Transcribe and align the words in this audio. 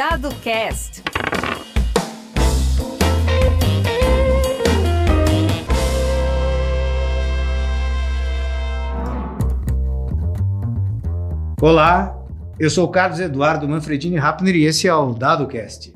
Dado 0.00 0.34
Cast. 0.36 1.02
Olá, 11.60 12.18
eu 12.58 12.70
sou 12.70 12.88
Carlos 12.88 13.20
Eduardo 13.20 13.68
Manfredini 13.68 14.16
Rappner 14.16 14.56
e 14.56 14.64
esse 14.64 14.88
é 14.88 14.94
o 14.94 15.12
DadoCast. 15.12 15.92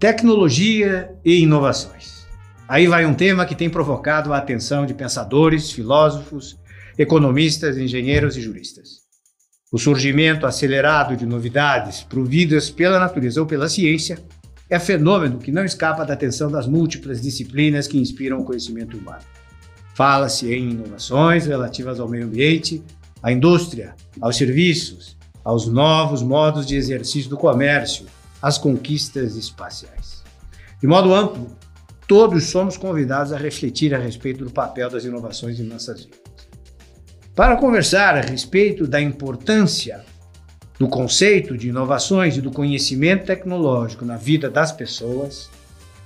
Tecnologia 0.00 1.14
e 1.24 1.42
inovações. 1.42 2.26
Aí 2.66 2.88
vai 2.88 3.06
um 3.06 3.14
tema 3.14 3.46
que 3.46 3.54
tem 3.54 3.70
provocado 3.70 4.32
a 4.32 4.38
atenção 4.38 4.84
de 4.84 4.94
pensadores, 4.94 5.70
filósofos, 5.70 6.58
economistas, 6.98 7.78
engenheiros 7.78 8.36
e 8.36 8.40
juristas. 8.40 9.01
O 9.72 9.78
surgimento 9.78 10.44
acelerado 10.44 11.16
de 11.16 11.24
novidades 11.24 12.02
providas 12.02 12.68
pela 12.68 13.00
natureza 13.00 13.40
ou 13.40 13.46
pela 13.46 13.70
ciência 13.70 14.18
é 14.68 14.78
fenômeno 14.78 15.38
que 15.38 15.50
não 15.50 15.64
escapa 15.64 16.04
da 16.04 16.12
atenção 16.12 16.50
das 16.50 16.66
múltiplas 16.66 17.22
disciplinas 17.22 17.88
que 17.88 17.96
inspiram 17.96 18.40
o 18.40 18.44
conhecimento 18.44 18.98
humano. 18.98 19.22
Fala-se 19.94 20.52
em 20.52 20.72
inovações 20.72 21.46
relativas 21.46 21.98
ao 21.98 22.06
meio 22.06 22.26
ambiente, 22.26 22.82
à 23.22 23.32
indústria, 23.32 23.94
aos 24.20 24.36
serviços, 24.36 25.16
aos 25.42 25.66
novos 25.66 26.22
modos 26.22 26.66
de 26.66 26.76
exercício 26.76 27.30
do 27.30 27.38
comércio, 27.38 28.04
às 28.42 28.58
conquistas 28.58 29.36
espaciais. 29.36 30.22
De 30.82 30.86
modo 30.86 31.14
amplo, 31.14 31.46
todos 32.06 32.44
somos 32.44 32.76
convidados 32.76 33.32
a 33.32 33.38
refletir 33.38 33.94
a 33.94 33.98
respeito 33.98 34.44
do 34.44 34.50
papel 34.50 34.90
das 34.90 35.04
inovações 35.04 35.58
em 35.58 35.64
nossas 35.64 36.04
vidas. 36.04 36.21
Para 37.34 37.56
conversar 37.56 38.14
a 38.14 38.20
respeito 38.20 38.86
da 38.86 39.00
importância 39.00 40.04
do 40.78 40.86
conceito 40.86 41.56
de 41.56 41.70
inovações 41.70 42.36
e 42.36 42.42
do 42.42 42.50
conhecimento 42.50 43.24
tecnológico 43.24 44.04
na 44.04 44.18
vida 44.18 44.50
das 44.50 44.70
pessoas, 44.70 45.48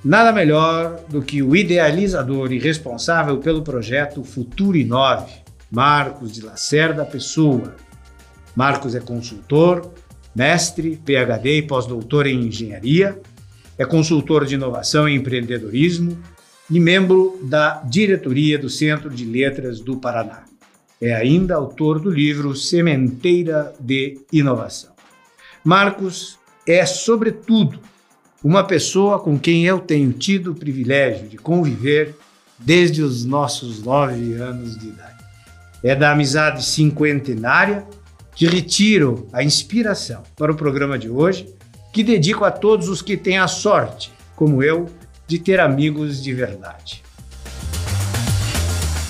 nada 0.04 0.30
melhor 0.30 1.00
do 1.08 1.20
que 1.20 1.42
o 1.42 1.56
idealizador 1.56 2.52
e 2.52 2.60
responsável 2.60 3.38
pelo 3.38 3.62
projeto 3.62 4.22
Futuro 4.22 4.76
Inove, 4.76 5.32
Marcos 5.68 6.32
de 6.32 6.42
Lacerda 6.42 7.04
Pessoa. 7.04 7.74
Marcos 8.54 8.94
é 8.94 9.00
consultor, 9.00 9.92
mestre, 10.32 10.96
PhD 11.04 11.58
e 11.58 11.62
pós-doutor 11.62 12.28
em 12.28 12.46
engenharia, 12.46 13.20
é 13.76 13.84
consultor 13.84 14.46
de 14.46 14.54
inovação 14.54 15.08
e 15.08 15.16
empreendedorismo 15.16 16.16
e 16.70 16.78
membro 16.78 17.40
da 17.42 17.82
diretoria 17.82 18.56
do 18.56 18.70
Centro 18.70 19.10
de 19.10 19.24
Letras 19.24 19.80
do 19.80 19.96
Paraná. 19.96 20.45
É 21.00 21.14
ainda 21.14 21.54
autor 21.54 22.00
do 22.00 22.10
livro 22.10 22.56
Sementeira 22.56 23.74
de 23.78 24.18
Inovação. 24.32 24.92
Marcos 25.62 26.38
é, 26.66 26.86
sobretudo, 26.86 27.78
uma 28.42 28.64
pessoa 28.64 29.18
com 29.18 29.38
quem 29.38 29.66
eu 29.66 29.78
tenho 29.78 30.12
tido 30.12 30.52
o 30.52 30.54
privilégio 30.54 31.28
de 31.28 31.36
conviver 31.36 32.14
desde 32.58 33.02
os 33.02 33.24
nossos 33.24 33.82
nove 33.82 34.34
anos 34.34 34.78
de 34.78 34.88
idade. 34.88 35.24
É 35.82 35.94
da 35.94 36.12
amizade 36.12 36.64
cinquentenária 36.64 37.86
que 38.34 38.46
retiro 38.46 39.28
a 39.32 39.42
inspiração 39.42 40.22
para 40.36 40.52
o 40.52 40.56
programa 40.56 40.98
de 40.98 41.08
hoje, 41.08 41.54
que 41.92 42.02
dedico 42.02 42.44
a 42.44 42.50
todos 42.50 42.88
os 42.88 43.02
que 43.02 43.16
têm 43.16 43.38
a 43.38 43.48
sorte, 43.48 44.12
como 44.34 44.62
eu, 44.62 44.86
de 45.26 45.38
ter 45.38 45.60
amigos 45.60 46.22
de 46.22 46.32
verdade. 46.32 47.02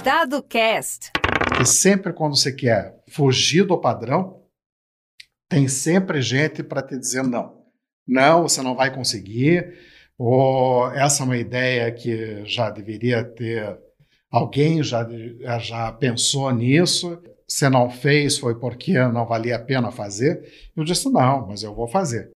Dado 0.03 0.43
Cast. 0.43 1.11
E 1.61 1.65
sempre 1.65 2.13
quando 2.13 2.37
você 2.37 2.53
quer 2.53 3.03
fugir 3.09 3.65
do 3.65 3.79
padrão, 3.79 4.43
tem 5.49 5.69
sempre 5.69 6.21
gente 6.21 6.63
para 6.63 6.83
te 6.83 6.99
dizer 6.99 7.23
não. 7.23 7.65
Não, 8.07 8.43
você 8.43 8.63
não 8.63 8.75
vai 8.75 8.95
conseguir. 8.95 9.75
Ou 10.19 10.91
essa 10.93 11.23
é 11.23 11.27
uma 11.27 11.37
ideia 11.37 11.91
que 11.93 12.45
já 12.45 12.71
deveria 12.71 13.25
ter 13.25 13.79
Alguém 14.31 14.83
já, 14.83 15.07
já 15.61 15.93
pensou 15.93 16.51
nisso? 16.51 17.23
Se 17.49 17.69
não 17.71 17.89
fez, 17.89 18.37
foi 18.37 18.59
porque 18.59 18.93
não 18.93 19.25
valia 19.25 19.57
a 19.57 19.59
pena 19.59 19.91
fazer? 19.91 20.71
Eu 20.77 20.85
disse: 20.85 21.09
não, 21.09 21.47
mas 21.47 21.63
eu 21.63 21.75
vou 21.75 21.87
fazer. 21.87 22.31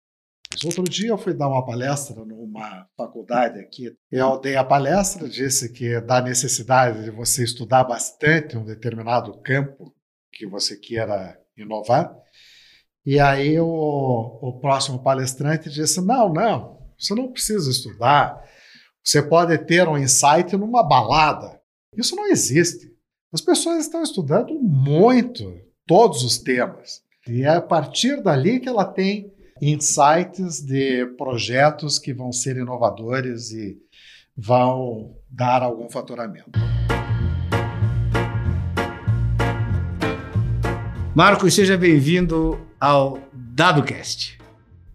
Outro 0.65 0.85
dia 0.85 1.09
eu 1.09 1.19
fui 1.19 1.35
dar 1.35 1.49
uma 1.49 1.65
palestra 1.65 2.25
numa 2.25 2.87
faculdade 2.97 3.61
aqui. 3.61 3.95
Eu 4.11 4.39
dei 4.41 4.57
a 4.57 4.65
palestra, 4.65 5.29
disse 5.29 5.73
que 5.73 6.01
da 6.01 6.21
necessidade 6.21 7.05
de 7.05 7.11
você 7.11 7.45
estudar 7.45 7.85
bastante 7.85 8.57
um 8.57 8.65
determinado 8.65 9.39
campo 9.43 9.95
que 10.33 10.47
você 10.47 10.77
queira 10.77 11.39
inovar. 11.57 12.15
E 13.05 13.21
aí 13.21 13.59
o, 13.61 13.67
o 14.43 14.59
próximo 14.61 15.03
palestrante 15.03 15.71
disse: 15.71 16.01
não, 16.01 16.33
não, 16.33 16.79
você 16.99 17.15
não 17.15 17.33
precisa 17.33 17.71
estudar. 17.71 18.43
Você 19.03 19.23
pode 19.23 19.57
ter 19.59 19.87
um 19.89 19.97
insight 19.97 20.57
numa 20.57 20.83
balada. 20.83 21.61
Isso 21.97 22.17
não 22.17 22.27
existe. 22.27 22.91
As 23.33 23.41
pessoas 23.41 23.85
estão 23.85 24.03
estudando 24.03 24.55
muito 24.55 25.61
todos 25.87 26.25
os 26.25 26.39
temas. 26.39 27.03
E 27.29 27.43
é 27.43 27.49
a 27.49 27.61
partir 27.61 28.23
dali 28.23 28.59
que 28.59 28.69
ela 28.69 28.85
tem 28.85 29.33
insights 29.61 30.61
de 30.61 31.07
projetos 31.17 31.99
que 31.99 32.13
vão 32.13 32.33
ser 32.33 32.57
inovadores 32.57 33.51
e 33.51 33.79
vão 34.37 35.17
dar 35.31 35.63
algum 35.63 35.89
faturamento. 35.89 36.51
Marcos, 41.15 41.55
seja 41.55 41.79
bem-vindo 41.79 42.61
ao 42.79 43.19
DadoCast. 43.33 44.39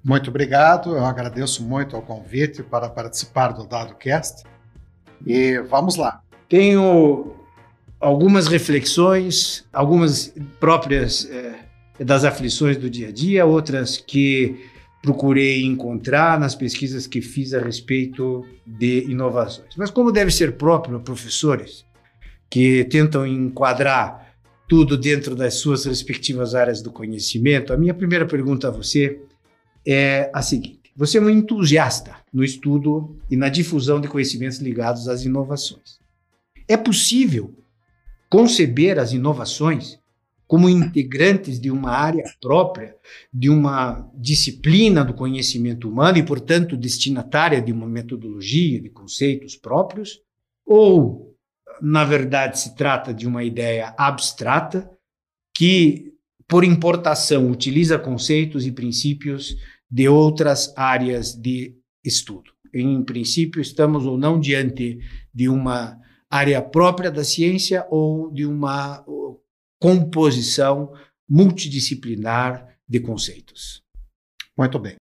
Muito 0.03 0.29
obrigado, 0.29 0.95
eu 0.95 1.03
agradeço 1.03 1.63
muito 1.63 1.97
o 1.97 2.01
convite 2.01 2.61
para 2.61 2.87
participar 2.89 3.53
do 3.53 3.65
DadoCast. 3.65 4.43
E 5.25 5.59
vamos 5.61 5.95
lá. 5.95 6.21
Tenho 6.47 7.35
algumas 7.99 8.47
reflexões, 8.47 9.65
algumas 9.71 10.33
próprias 10.59 11.29
é, 11.29 11.70
das 12.03 12.23
aflições 12.23 12.77
do 12.77 12.89
dia 12.89 13.09
a 13.09 13.11
dia, 13.11 13.45
outras 13.45 13.97
que 13.97 14.69
procurei 15.01 15.63
encontrar 15.63 16.39
nas 16.39 16.53
pesquisas 16.53 17.07
que 17.07 17.21
fiz 17.21 17.53
a 17.53 17.59
respeito 17.59 18.45
de 18.65 19.05
inovações. 19.09 19.75
Mas 19.75 19.89
como 19.89 20.11
deve 20.11 20.31
ser 20.31 20.57
próprio 20.57 20.99
professores 20.99 21.85
que 22.49 22.83
tentam 22.85 23.25
enquadrar 23.25 24.35
tudo 24.67 24.97
dentro 24.97 25.35
das 25.35 25.55
suas 25.55 25.85
respectivas 25.85 26.53
áreas 26.53 26.81
do 26.81 26.91
conhecimento, 26.91 27.73
a 27.73 27.77
minha 27.77 27.93
primeira 27.93 28.25
pergunta 28.25 28.67
a 28.67 28.71
você 28.71 29.19
é 29.85 30.29
a 30.33 30.41
seguinte: 30.41 30.91
você 30.95 31.17
é 31.17 31.21
um 31.21 31.29
entusiasta 31.29 32.15
no 32.31 32.43
estudo 32.43 33.17
e 33.29 33.35
na 33.35 33.49
difusão 33.49 33.99
de 33.99 34.07
conhecimentos 34.07 34.59
ligados 34.59 35.07
às 35.07 35.23
inovações. 35.23 35.99
É 36.67 36.77
possível 36.77 37.53
conceber 38.29 38.97
as 38.97 39.11
inovações 39.11 39.99
como 40.51 40.67
integrantes 40.67 41.61
de 41.61 41.71
uma 41.71 41.91
área 41.91 42.25
própria, 42.41 42.93
de 43.33 43.49
uma 43.49 44.11
disciplina 44.13 45.01
do 45.01 45.13
conhecimento 45.13 45.87
humano 45.87 46.17
e, 46.17 46.23
portanto, 46.23 46.75
destinatária 46.75 47.61
de 47.61 47.71
uma 47.71 47.87
metodologia, 47.87 48.81
de 48.81 48.89
conceitos 48.89 49.55
próprios? 49.55 50.19
Ou, 50.65 51.37
na 51.81 52.03
verdade, 52.03 52.59
se 52.59 52.75
trata 52.75 53.13
de 53.13 53.25
uma 53.25 53.45
ideia 53.45 53.95
abstrata 53.97 54.91
que, 55.55 56.11
por 56.49 56.65
importação, 56.65 57.49
utiliza 57.49 57.97
conceitos 57.97 58.67
e 58.67 58.73
princípios 58.73 59.55
de 59.89 60.09
outras 60.09 60.73
áreas 60.75 61.33
de 61.33 61.77
estudo? 62.03 62.51
Em 62.73 63.01
princípio, 63.05 63.61
estamos 63.61 64.05
ou 64.05 64.17
não 64.17 64.37
diante 64.37 64.99
de 65.33 65.47
uma 65.47 65.97
área 66.29 66.61
própria 66.61 67.09
da 67.09 67.23
ciência 67.23 67.87
ou 67.89 68.29
de 68.29 68.45
uma 68.45 69.01
composição 69.81 70.93
multidisciplinar 71.27 72.77
de 72.87 72.99
conceitos. 72.99 73.81
Muito 74.55 74.77
bem. 74.77 74.95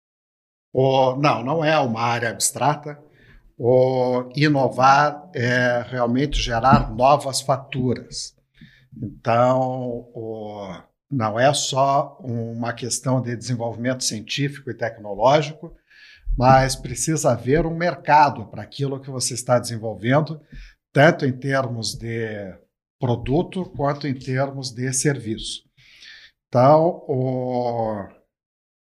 O, 0.72 1.16
não, 1.16 1.44
não 1.44 1.64
é 1.64 1.78
uma 1.78 2.00
área 2.00 2.30
abstrata. 2.30 2.98
O 3.58 4.30
inovar 4.34 5.30
é 5.34 5.84
realmente 5.86 6.40
gerar 6.40 6.90
novas 6.94 7.42
faturas. 7.42 8.34
Então, 8.96 10.08
o, 10.14 10.74
não 11.10 11.38
é 11.38 11.52
só 11.52 12.16
uma 12.22 12.72
questão 12.72 13.20
de 13.20 13.36
desenvolvimento 13.36 14.02
científico 14.02 14.70
e 14.70 14.74
tecnológico, 14.74 15.76
mas 16.38 16.74
precisa 16.74 17.32
haver 17.32 17.66
um 17.66 17.76
mercado 17.76 18.46
para 18.46 18.62
aquilo 18.62 19.00
que 19.00 19.10
você 19.10 19.34
está 19.34 19.58
desenvolvendo, 19.58 20.40
tanto 20.90 21.26
em 21.26 21.32
termos 21.32 21.94
de 21.94 22.54
produto 23.00 23.64
quanto 23.64 24.06
em 24.06 24.14
termos 24.14 24.70
de 24.70 24.92
serviço. 24.92 25.64
Então, 26.48 27.04
o, 27.08 28.06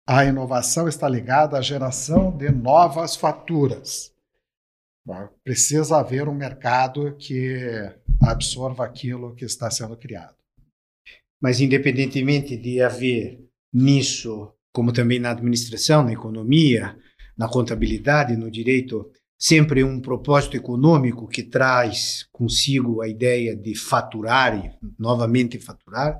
a 0.08 0.25
inovação 0.25 0.88
está 0.88 1.08
ligada 1.08 1.58
à 1.58 1.62
geração 1.62 2.36
de 2.36 2.50
novas 2.50 3.16
faturas. 3.16 4.14
Precisa 5.44 6.00
haver 6.00 6.28
um 6.28 6.34
mercado 6.34 7.16
que 7.16 7.60
absorva 8.22 8.84
aquilo 8.84 9.36
que 9.36 9.46
está 9.46 9.69
sendo 9.69 9.96
criado. 9.96 10.36
Mas, 11.42 11.62
independentemente 11.62 12.58
de 12.58 12.81
haver 12.81 13.48
nisso 13.72 14.52
como 14.78 14.94
também 14.94 15.18
na 15.18 15.31
administração, 15.31 16.04
na 16.04 16.13
economia, 16.13 16.96
na 17.36 17.50
contabilidade, 17.50 18.38
no 18.38 18.52
direito, 18.52 19.12
sempre 19.38 19.84
um 19.84 20.01
propósito 20.01 20.57
econômico 20.57 21.28
que 21.28 21.44
traz 21.44 22.28
consigo 22.31 23.01
a 23.01 23.07
ideia 23.07 23.56
de 23.56 23.75
faturar 23.75 24.57
e 24.57 24.72
novamente 24.98 25.60
faturar, 25.60 26.19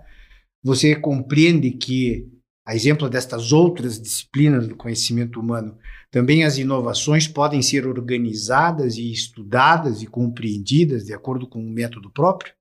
você 0.64 0.96
compreende 0.96 1.72
que, 1.72 2.30
a 2.66 2.75
exemplo 2.75 3.10
destas 3.10 3.52
outras 3.52 4.00
disciplinas 4.00 4.68
do 4.68 4.75
conhecimento 4.75 5.40
humano, 5.40 5.78
também 6.12 6.44
as 6.44 6.58
inovações 6.58 7.28
podem 7.28 7.62
ser 7.62 7.88
organizadas 7.88 8.98
e 8.98 9.12
estudadas 9.12 10.02
e 10.02 10.08
compreendidas 10.08 11.06
de 11.06 11.14
acordo 11.14 11.48
com 11.48 11.60
um 11.60 11.72
método 11.72 12.12
próprio? 12.12 12.54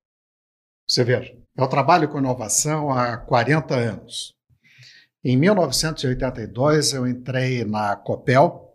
Você 0.87 1.03
veja, 1.03 1.37
eu 1.55 1.67
trabalho 1.67 2.07
com 2.07 2.17
inovação 2.17 2.91
há 2.91 3.17
40 3.17 3.75
anos. 3.75 4.33
Em 5.23 5.35
1982, 5.35 6.93
eu 6.93 7.05
entrei 7.05 7.65
na 7.65 7.95
Copel, 7.97 8.66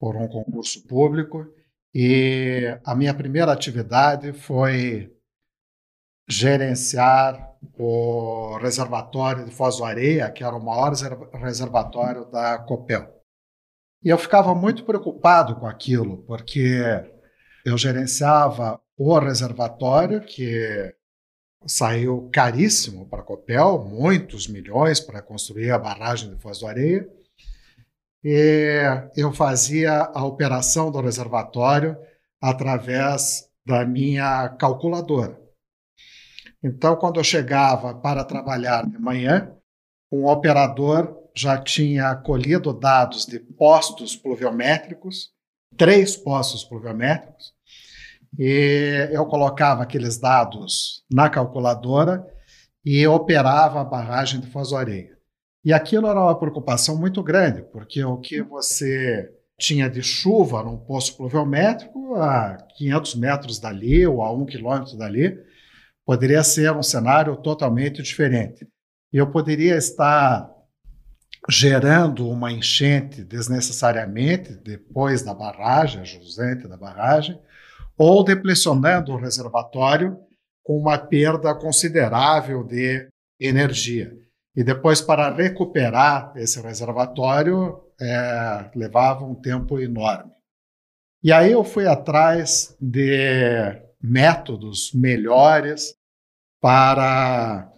por 0.00 0.16
um 0.16 0.26
concurso 0.26 0.82
público 0.88 1.46
e 1.94 2.78
a 2.84 2.94
minha 2.94 3.12
primeira 3.12 3.52
atividade 3.52 4.32
foi 4.32 5.14
gerenciar 6.26 7.50
o 7.76 8.56
reservatório 8.58 9.44
de 9.44 9.50
Foz 9.50 9.76
do 9.76 9.84
Areia, 9.84 10.30
que 10.30 10.42
era 10.42 10.56
o 10.56 10.64
maior 10.64 10.92
reservatório 11.34 12.24
da 12.30 12.58
Copel. 12.58 13.20
E 14.02 14.08
eu 14.08 14.16
ficava 14.16 14.54
muito 14.54 14.84
preocupado 14.84 15.56
com 15.56 15.66
aquilo, 15.66 16.18
porque 16.22 16.80
eu 17.66 17.76
gerenciava 17.76 18.80
o 18.96 19.18
reservatório, 19.18 20.20
que 20.22 20.94
saiu 21.66 22.30
caríssimo 22.32 23.06
para 23.06 23.20
a 23.20 23.24
Copel, 23.24 23.84
muitos 23.84 24.46
milhões 24.48 25.00
para 25.00 25.20
construir 25.20 25.70
a 25.70 25.78
barragem 25.78 26.30
de 26.30 26.40
Foz 26.40 26.60
do 26.60 26.66
Areia, 26.66 27.06
eu 28.22 29.32
fazia 29.32 30.10
a 30.14 30.24
operação 30.24 30.90
do 30.90 31.00
reservatório 31.00 31.96
através 32.40 33.48
da 33.64 33.84
minha 33.84 34.48
calculadora. 34.50 35.38
Então, 36.62 36.96
quando 36.96 37.18
eu 37.18 37.24
chegava 37.24 37.94
para 37.94 38.24
trabalhar 38.24 38.86
de 38.86 38.98
manhã, 38.98 39.50
um 40.12 40.26
operador 40.26 41.16
já 41.34 41.56
tinha 41.56 42.14
colhido 42.14 42.72
dados 42.72 43.24
de 43.24 43.38
postos 43.38 44.16
pluviométricos, 44.16 45.30
três 45.76 46.16
postos 46.16 46.64
pluviométricos, 46.64 47.54
e 48.38 49.08
eu 49.12 49.24
colocava 49.26 49.82
aqueles 49.82 50.18
dados 50.18 51.04
na 51.10 51.30
calculadora 51.30 52.26
e 52.84 53.06
operava 53.06 53.80
a 53.80 53.84
barragem 53.84 54.40
de 54.40 54.48
Foz 54.48 54.70
do 54.70 54.76
Areia. 54.76 55.19
E 55.64 55.72
aquilo 55.72 56.06
era 56.06 56.20
uma 56.20 56.38
preocupação 56.38 56.96
muito 56.96 57.22
grande, 57.22 57.62
porque 57.62 58.02
o 58.02 58.16
que 58.16 58.40
você 58.40 59.30
tinha 59.58 59.90
de 59.90 60.02
chuva 60.02 60.62
num 60.62 60.78
poço 60.78 61.16
pluviométrico 61.16 62.14
a 62.14 62.56
500 62.76 63.14
metros 63.16 63.58
dali 63.58 64.06
ou 64.06 64.22
a 64.22 64.32
1 64.32 64.46
quilômetro 64.46 64.96
dali, 64.96 65.38
poderia 66.04 66.42
ser 66.42 66.72
um 66.72 66.82
cenário 66.82 67.36
totalmente 67.36 68.02
diferente. 68.02 68.66
E 69.12 69.18
eu 69.18 69.30
poderia 69.30 69.76
estar 69.76 70.50
gerando 71.48 72.28
uma 72.28 72.50
enchente 72.50 73.22
desnecessariamente 73.22 74.54
depois 74.54 75.22
da 75.22 75.34
barragem, 75.34 76.00
a 76.00 76.04
jusante 76.04 76.66
da 76.66 76.76
barragem, 76.76 77.38
ou 77.98 78.24
deplecionando 78.24 79.12
o 79.12 79.16
reservatório 79.16 80.18
com 80.64 80.78
uma 80.78 80.96
perda 80.96 81.54
considerável 81.54 82.64
de 82.64 83.08
energia. 83.38 84.16
E 84.60 84.62
depois, 84.62 85.00
para 85.00 85.34
recuperar 85.34 86.34
esse 86.36 86.60
reservatório, 86.60 87.82
é, 87.98 88.70
levava 88.74 89.24
um 89.24 89.34
tempo 89.34 89.80
enorme. 89.80 90.30
E 91.24 91.32
aí 91.32 91.52
eu 91.52 91.64
fui 91.64 91.86
atrás 91.86 92.76
de 92.78 93.80
métodos 93.98 94.92
melhores 94.92 95.94
para 96.60 97.72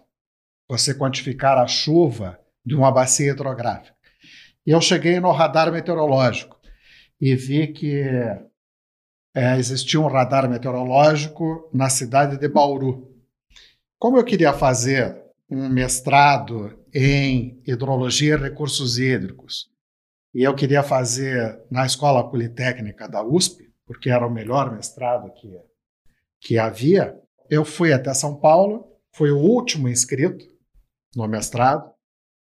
você 0.69 0.93
quantificar 0.93 1.57
a 1.57 1.67
chuva 1.67 2.37
de 2.65 2.75
uma 2.75 2.91
bacia 2.91 3.31
hidrográfica. 3.31 3.95
E 4.67 4.71
eu 4.71 4.81
cheguei 4.81 5.21
no 5.21 5.31
radar 5.31 5.71
meteorológico 5.71 6.59
e 7.17 7.33
vi 7.33 7.67
que 7.67 8.03
é, 9.33 9.57
existia 9.57 10.01
um 10.01 10.07
radar 10.07 10.49
meteorológico 10.49 11.69
na 11.73 11.89
cidade 11.89 12.37
de 12.37 12.49
Bauru. 12.49 13.09
Como 13.97 14.17
eu 14.17 14.25
queria 14.25 14.51
fazer 14.51 15.22
um 15.53 15.69
mestrado 15.69 16.79
em 16.93 17.61
hidrologia 17.65 18.35
e 18.35 18.37
recursos 18.37 18.97
hídricos. 18.97 19.69
E 20.33 20.43
eu 20.43 20.55
queria 20.55 20.81
fazer 20.81 21.61
na 21.69 21.85
Escola 21.85 22.27
Politécnica 22.29 23.07
da 23.07 23.23
USP, 23.23 23.71
porque 23.85 24.09
era 24.09 24.25
o 24.25 24.31
melhor 24.31 24.73
mestrado 24.73 25.31
que, 25.33 25.49
que 26.41 26.57
havia. 26.57 27.15
Eu 27.49 27.63
fui 27.63 27.93
até 27.93 28.13
São 28.13 28.39
Paulo, 28.39 28.85
fui 29.13 29.29
o 29.29 29.37
último 29.37 29.87
inscrito 29.87 30.45
no 31.15 31.27
mestrado. 31.27 31.91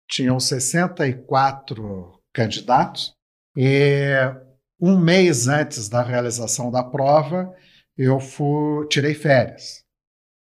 Tinham 0.09 0.39
64 0.39 2.21
candidatos. 2.31 3.13
E 3.57 4.13
um 4.79 4.97
mês 4.97 5.47
antes 5.47 5.89
da 5.89 6.01
realização 6.01 6.71
da 6.71 6.83
prova, 6.83 7.53
eu 7.97 8.19
fui, 8.19 8.87
tirei 8.87 9.13
férias 9.13 9.84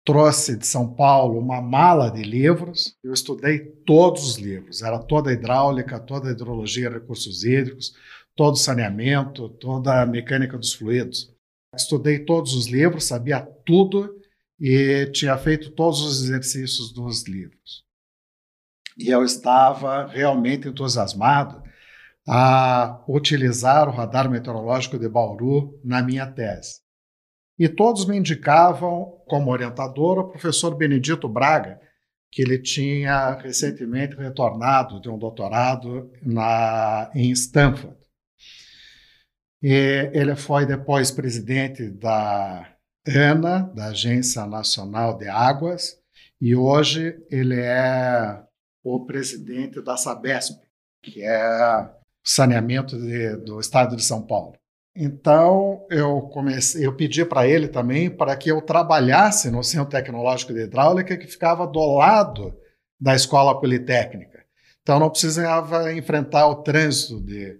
trouxe 0.08 0.56
de 0.56 0.66
São 0.66 0.96
Paulo 0.96 1.38
uma 1.38 1.62
mala 1.62 2.10
de 2.10 2.24
livros. 2.24 2.96
Eu 3.04 3.12
estudei 3.12 3.60
todos 3.86 4.24
os 4.26 4.38
livros, 4.38 4.82
era 4.82 4.98
toda 5.00 5.34
hidráulica, 5.34 6.00
toda 6.00 6.32
hidrologia, 6.32 6.90
recursos 6.90 7.44
hídricos, 7.44 7.94
todo 8.34 8.56
saneamento, 8.56 9.50
toda 9.50 10.02
a 10.02 10.06
mecânica 10.06 10.58
dos 10.58 10.74
fluidos. 10.74 11.36
Estudei 11.76 12.20
todos 12.20 12.54
os 12.54 12.68
livros, 12.68 13.04
sabia 13.04 13.42
tudo 13.66 14.18
e 14.58 15.08
tinha 15.12 15.38
feito 15.38 15.72
todos 15.72 16.00
os 16.02 16.24
exercícios 16.24 16.94
dos 16.94 17.28
livros. 17.28 17.84
E 18.98 19.10
eu 19.10 19.26
estava 19.26 20.08
realmente 20.08 20.70
entusiasmado 20.70 21.62
a 22.26 23.04
utilizar 23.10 23.90
o 23.90 23.92
radar 23.92 24.30
meteorológico 24.30 24.98
de 24.98 25.10
Bauru 25.10 25.78
na 25.84 26.02
minha 26.02 26.26
tese. 26.26 26.87
E 27.58 27.68
todos 27.68 28.06
me 28.06 28.18
indicavam 28.18 29.20
como 29.28 29.52
orientador 29.52 30.20
o 30.20 30.30
professor 30.30 30.76
Benedito 30.76 31.28
Braga, 31.28 31.80
que 32.32 32.42
ele 32.42 32.60
tinha 32.60 33.32
recentemente 33.36 34.16
retornado 34.16 35.02
de 35.02 35.10
um 35.10 35.18
doutorado 35.18 36.12
na, 36.22 37.10
em 37.16 37.32
Stanford. 37.32 37.98
E 39.62 40.12
ele 40.14 40.36
foi 40.36 40.66
depois 40.66 41.10
presidente 41.10 41.90
da 41.90 42.76
ANA, 43.08 43.72
da 43.74 43.88
Agência 43.88 44.46
Nacional 44.46 45.18
de 45.18 45.28
Águas, 45.28 45.98
e 46.40 46.56
hoje 46.56 47.18
ele 47.32 47.60
é 47.60 48.44
o 48.84 49.06
presidente 49.06 49.82
da 49.82 49.98
Sabesp, 49.98 50.62
que 51.02 51.24
é 51.24 51.90
saneamento 52.24 53.00
de, 53.00 53.38
do 53.38 53.60
estado 53.60 53.96
de 53.96 54.04
São 54.04 54.22
Paulo. 54.22 54.56
Então 55.00 55.86
eu 55.92 56.22
comecei, 56.22 56.84
eu 56.84 56.96
pedi 56.96 57.24
para 57.24 57.48
ele 57.48 57.68
também 57.68 58.10
para 58.10 58.36
que 58.36 58.50
eu 58.50 58.60
trabalhasse 58.60 59.52
no 59.52 59.64
Centro 59.64 59.92
Tecnológico 59.92 60.52
de 60.52 60.62
Hidráulica 60.62 61.16
que 61.16 61.28
ficava 61.28 61.68
do 61.68 61.98
lado 61.98 62.58
da 63.00 63.14
Escola 63.14 63.60
Politécnica. 63.60 64.44
Então 64.82 65.00
não 65.00 65.12
precisava 65.12 65.94
enfrentar 65.94 66.48
o 66.48 66.64
trânsito 66.64 67.22
de, 67.22 67.60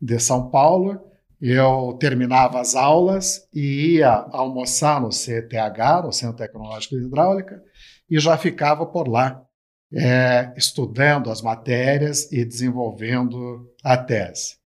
de 0.00 0.18
São 0.18 0.48
Paulo. 0.48 0.98
Eu 1.38 1.98
terminava 2.00 2.58
as 2.58 2.74
aulas 2.74 3.46
e 3.52 3.96
ia 3.96 4.26
almoçar 4.30 5.02
no 5.02 5.10
CTH, 5.10 6.02
no 6.04 6.12
Centro 6.12 6.38
Tecnológico 6.38 6.96
de 6.96 7.04
Hidráulica, 7.04 7.62
e 8.08 8.18
já 8.18 8.38
ficava 8.38 8.86
por 8.86 9.06
lá, 9.06 9.42
é, 9.92 10.50
estudando 10.56 11.30
as 11.30 11.42
matérias 11.42 12.30
e 12.32 12.42
desenvolvendo 12.42 13.70
a 13.84 13.98
tese. 13.98 14.59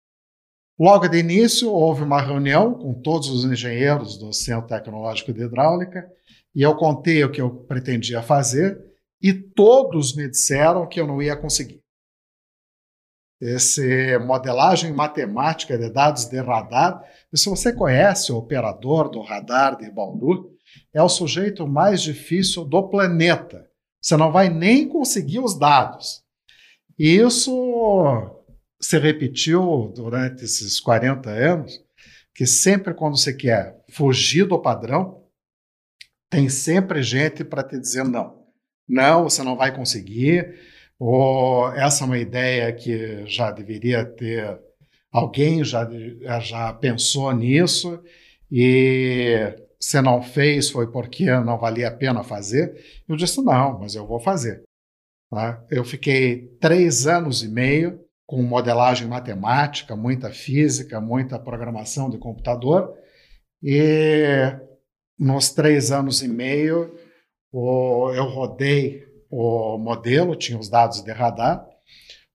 Logo 0.78 1.07
de 1.07 1.19
início, 1.19 1.71
houve 1.71 2.02
uma 2.02 2.21
reunião 2.21 2.75
com 2.75 3.00
todos 3.00 3.28
os 3.28 3.45
engenheiros 3.45 4.19
do 4.19 4.33
Centro 4.33 4.66
Tecnológico 4.66 5.33
de 5.33 5.45
Hidráulica 5.45 6.11
e 6.52 6.62
eu 6.62 6.75
contei 6.75 7.23
o 7.23 7.31
que 7.31 7.40
eu 7.40 7.50
pretendia 7.50 8.21
fazer 8.21 8.83
e 9.23 9.33
todos 9.33 10.16
me 10.16 10.28
disseram 10.28 10.88
que 10.88 11.00
eu 11.00 11.07
não 11.07 11.23
ia 11.23 11.37
conseguir. 11.37 11.81
Esse 13.40 14.19
modelagem 14.19 14.93
matemática 14.93 15.78
de 15.78 15.90
dados 15.90 16.25
de 16.25 16.40
radar, 16.40 17.04
se 17.33 17.49
você 17.49 17.73
conhece 17.73 18.33
o 18.33 18.37
operador 18.37 19.09
do 19.09 19.21
radar 19.23 19.76
de 19.76 19.88
Bauru, 19.90 20.50
é 20.93 21.00
o 21.00 21.09
sujeito 21.09 21.69
mais 21.69 22.02
difícil 22.02 22.64
do 22.64 22.88
planeta. 22.88 23.69
Você 24.00 24.16
não 24.16 24.33
vai 24.33 24.49
nem 24.49 24.88
conseguir 24.88 25.38
os 25.38 25.57
dados. 25.57 26.25
Isso 26.99 28.34
se 28.85 28.99
repetiu 28.99 29.91
durante 29.95 30.45
esses 30.45 30.79
40 30.79 31.31
anos, 31.31 31.83
que 32.35 32.47
sempre 32.47 32.93
quando 32.93 33.17
você 33.17 33.33
quer 33.33 33.83
fugir 33.88 34.47
do 34.47 34.61
padrão, 34.61 35.25
tem 36.29 36.50
sempre 36.50 37.03
gente 37.03 37.43
para 37.45 37.62
te 37.64 37.79
dizer 37.79 38.05
não. 38.05 38.45
Não, 38.87 39.25
você 39.25 39.43
não 39.43 39.57
vai 39.57 39.75
conseguir, 39.75 40.55
Ou 40.99 41.73
essa 41.73 42.05
é 42.05 42.07
uma 42.07 42.19
ideia 42.19 42.73
que 42.75 43.26
já 43.26 43.50
deveria 43.50 44.05
ter 44.05 44.61
alguém 45.11 45.64
já 45.64 45.88
já 46.41 46.73
pensou 46.75 47.33
nisso 47.33 48.03
e 48.50 49.57
se 49.81 50.00
não 50.03 50.23
fez 50.23 50.71
foi 50.71 50.91
porque 50.91 51.25
não 51.41 51.59
valia 51.59 51.88
a 51.88 51.97
pena 51.97 52.23
fazer. 52.23 53.03
Eu 53.09 53.17
disse 53.17 53.41
não, 53.43 53.79
mas 53.81 53.95
eu 53.95 54.07
vou 54.07 54.21
fazer. 54.21 54.62
Tá? 55.31 55.64
Eu 55.71 55.85
fiquei 55.85 56.49
três 56.61 57.07
anos 57.07 57.43
e 57.43 57.49
meio 57.49 58.03
com 58.26 58.43
modelagem 58.43 59.07
matemática, 59.07 59.95
muita 59.95 60.31
física, 60.31 61.00
muita 61.00 61.38
programação 61.38 62.09
de 62.09 62.19
computador 62.19 62.97
e 63.62 64.25
nos 65.19 65.50
três 65.50 65.90
anos 65.93 66.23
e 66.23 66.28
meio 66.28 66.95
eu 67.52 68.25
rodei 68.25 69.07
o 69.31 69.78
modelo, 69.78 70.37
tinha 70.37 70.59
os 70.59 70.69
dados 70.69 71.02
de 71.02 71.12
radar, 71.12 71.64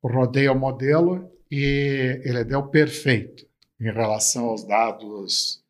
rodei 0.04 0.48
o 0.48 0.56
modelo 0.56 1.30
e 1.52 2.22
ele 2.24 2.44
deu 2.44 2.68
perfeito 2.68 3.46
em 3.80 3.92
relação 3.92 4.46
aos 4.46 4.66
dados 4.66 5.64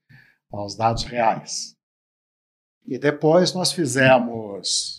aos 0.51 0.75
dados 0.75 1.03
reais. 1.03 1.75
E 2.85 2.97
depois 2.97 3.53
nós 3.53 3.71
fizemos 3.71 4.98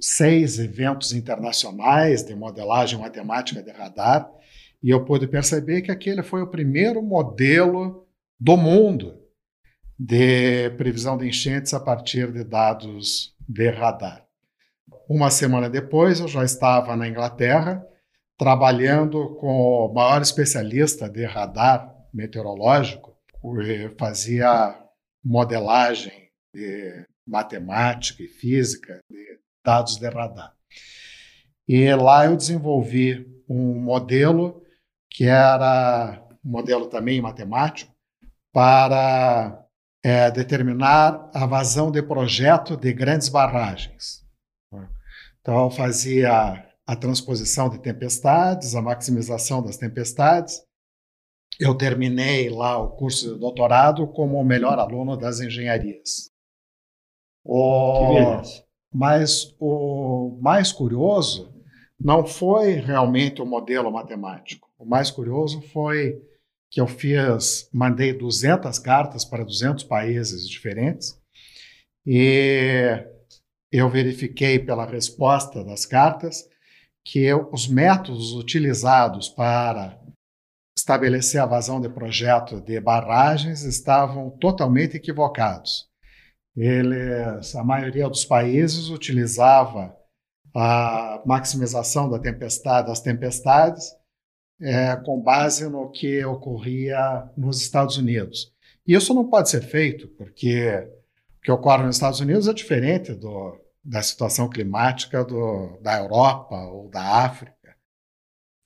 seis 0.00 0.58
eventos 0.58 1.12
internacionais 1.12 2.22
de 2.22 2.34
modelagem 2.34 2.98
matemática 2.98 3.62
de 3.62 3.70
radar 3.70 4.30
e 4.82 4.90
eu 4.90 5.04
pude 5.04 5.26
perceber 5.26 5.82
que 5.82 5.90
aquele 5.90 6.22
foi 6.22 6.42
o 6.42 6.50
primeiro 6.50 7.02
modelo 7.02 8.06
do 8.38 8.56
mundo 8.56 9.18
de 9.98 10.70
previsão 10.76 11.16
de 11.16 11.26
enchentes 11.26 11.72
a 11.72 11.80
partir 11.80 12.30
de 12.30 12.44
dados 12.44 13.34
de 13.48 13.70
radar. 13.70 14.24
Uma 15.08 15.30
semana 15.30 15.70
depois, 15.70 16.20
eu 16.20 16.28
já 16.28 16.44
estava 16.44 16.94
na 16.94 17.08
Inglaterra, 17.08 17.84
trabalhando 18.38 19.34
com 19.36 19.86
o 19.86 19.94
maior 19.94 20.20
especialista 20.20 21.08
de 21.08 21.24
radar 21.24 21.92
meteorológico, 22.12 23.16
que 23.40 23.94
fazia 23.98 24.76
modelagem 25.24 26.30
de 26.54 27.06
matemática 27.26 28.22
e 28.22 28.28
física 28.28 29.00
de 29.10 29.38
dados 29.66 29.96
de 29.96 30.08
radar. 30.08 30.54
E 31.66 31.92
lá 31.96 32.26
eu 32.26 32.36
desenvolvi 32.36 33.26
um 33.48 33.74
modelo 33.80 34.62
que 35.10 35.24
era 35.24 36.24
um 36.44 36.50
modelo 36.50 36.86
também 36.86 37.20
matemático 37.20 37.92
para 38.52 39.66
é, 40.04 40.30
determinar 40.30 41.28
a 41.34 41.46
vazão 41.46 41.90
de 41.90 42.00
projeto 42.00 42.76
de 42.76 42.92
grandes 42.92 43.28
barragens. 43.28 44.24
Então, 45.40 45.64
eu 45.64 45.70
fazia 45.70 46.64
a 46.86 46.96
transposição 46.96 47.68
de 47.68 47.80
tempestades, 47.80 48.74
a 48.74 48.82
maximização 48.82 49.62
das 49.62 49.76
tempestades. 49.76 50.62
Eu 51.58 51.74
terminei 51.76 52.48
lá 52.50 52.78
o 52.78 52.90
curso 52.96 53.34
de 53.34 53.40
doutorado 53.40 54.06
como 54.08 54.38
o 54.40 54.44
melhor 54.44 54.78
aluno 54.78 55.16
das 55.16 55.40
engenharias. 55.40 56.30
O... 57.44 58.42
Mas 58.98 59.54
o 59.60 60.38
mais 60.40 60.72
curioso 60.72 61.52
não 62.00 62.26
foi 62.26 62.76
realmente 62.76 63.42
o 63.42 63.46
modelo 63.46 63.92
matemático. 63.92 64.70
O 64.78 64.86
mais 64.86 65.10
curioso 65.10 65.60
foi 65.60 66.18
que 66.70 66.80
eu 66.80 66.86
fiz, 66.86 67.68
mandei 67.70 68.14
200 68.14 68.78
cartas 68.78 69.22
para 69.22 69.44
200 69.44 69.84
países 69.84 70.48
diferentes 70.48 71.20
e 72.06 73.04
eu 73.70 73.90
verifiquei 73.90 74.58
pela 74.58 74.86
resposta 74.86 75.62
das 75.62 75.84
cartas 75.84 76.48
que 77.04 77.34
os 77.52 77.68
métodos 77.68 78.32
utilizados 78.32 79.28
para 79.28 80.00
estabelecer 80.74 81.42
a 81.42 81.46
vazão 81.46 81.82
de 81.82 81.90
projeto 81.90 82.62
de 82.62 82.80
barragens 82.80 83.62
estavam 83.62 84.30
totalmente 84.30 84.96
equivocados. 84.96 85.86
Eles, 86.56 87.54
a 87.54 87.62
maioria 87.62 88.08
dos 88.08 88.24
países 88.24 88.88
utilizava 88.88 89.94
a 90.54 91.22
maximização 91.26 92.08
da 92.08 92.18
tempestade, 92.18 92.88
das 92.88 93.00
tempestades 93.00 93.94
é, 94.60 94.96
com 94.96 95.20
base 95.20 95.68
no 95.68 95.90
que 95.90 96.24
ocorria 96.24 97.28
nos 97.36 97.60
Estados 97.60 97.98
Unidos. 97.98 98.54
E 98.86 98.94
isso 98.94 99.12
não 99.12 99.28
pode 99.28 99.50
ser 99.50 99.60
feito, 99.60 100.08
porque 100.08 100.88
o 101.38 101.40
que 101.42 101.52
ocorre 101.52 101.84
nos 101.84 101.96
Estados 101.96 102.20
Unidos 102.20 102.48
é 102.48 102.54
diferente 102.54 103.12
do, 103.12 103.60
da 103.84 104.00
situação 104.00 104.48
climática 104.48 105.22
do, 105.22 105.78
da 105.82 105.98
Europa 105.98 106.56
ou 106.68 106.88
da 106.88 107.02
África. 107.24 107.54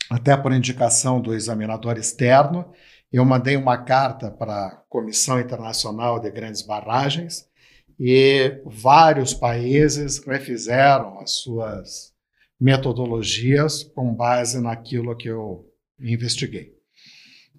Até 0.09 0.37
por 0.37 0.53
indicação 0.53 1.21
do 1.21 1.35
examinador 1.35 1.99
externo, 1.99 2.73
eu 3.13 3.25
mandei 3.25 3.57
uma 3.57 3.79
carta 3.79 4.31
para 4.31 4.67
a 4.67 4.77
Comissão 4.89 5.41
Internacional 5.41 6.21
de 6.21 6.31
Grandes 6.31 6.63
Barragens 6.63 7.50
e 8.03 8.63
vários 8.65 9.35
países 9.35 10.25
refizeram 10.25 11.21
as 11.21 11.33
suas 11.33 12.15
metodologias 12.59 13.85
com 13.85 14.15
base 14.15 14.59
naquilo 14.59 15.15
que 15.15 15.29
eu 15.29 15.71
investiguei. 16.01 16.75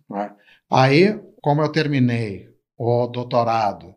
Né? 0.10 0.36
Aí, 0.68 1.22
como 1.44 1.62
eu 1.62 1.72
terminei 1.72 2.50
o 2.76 3.06
doutorado 3.06 3.96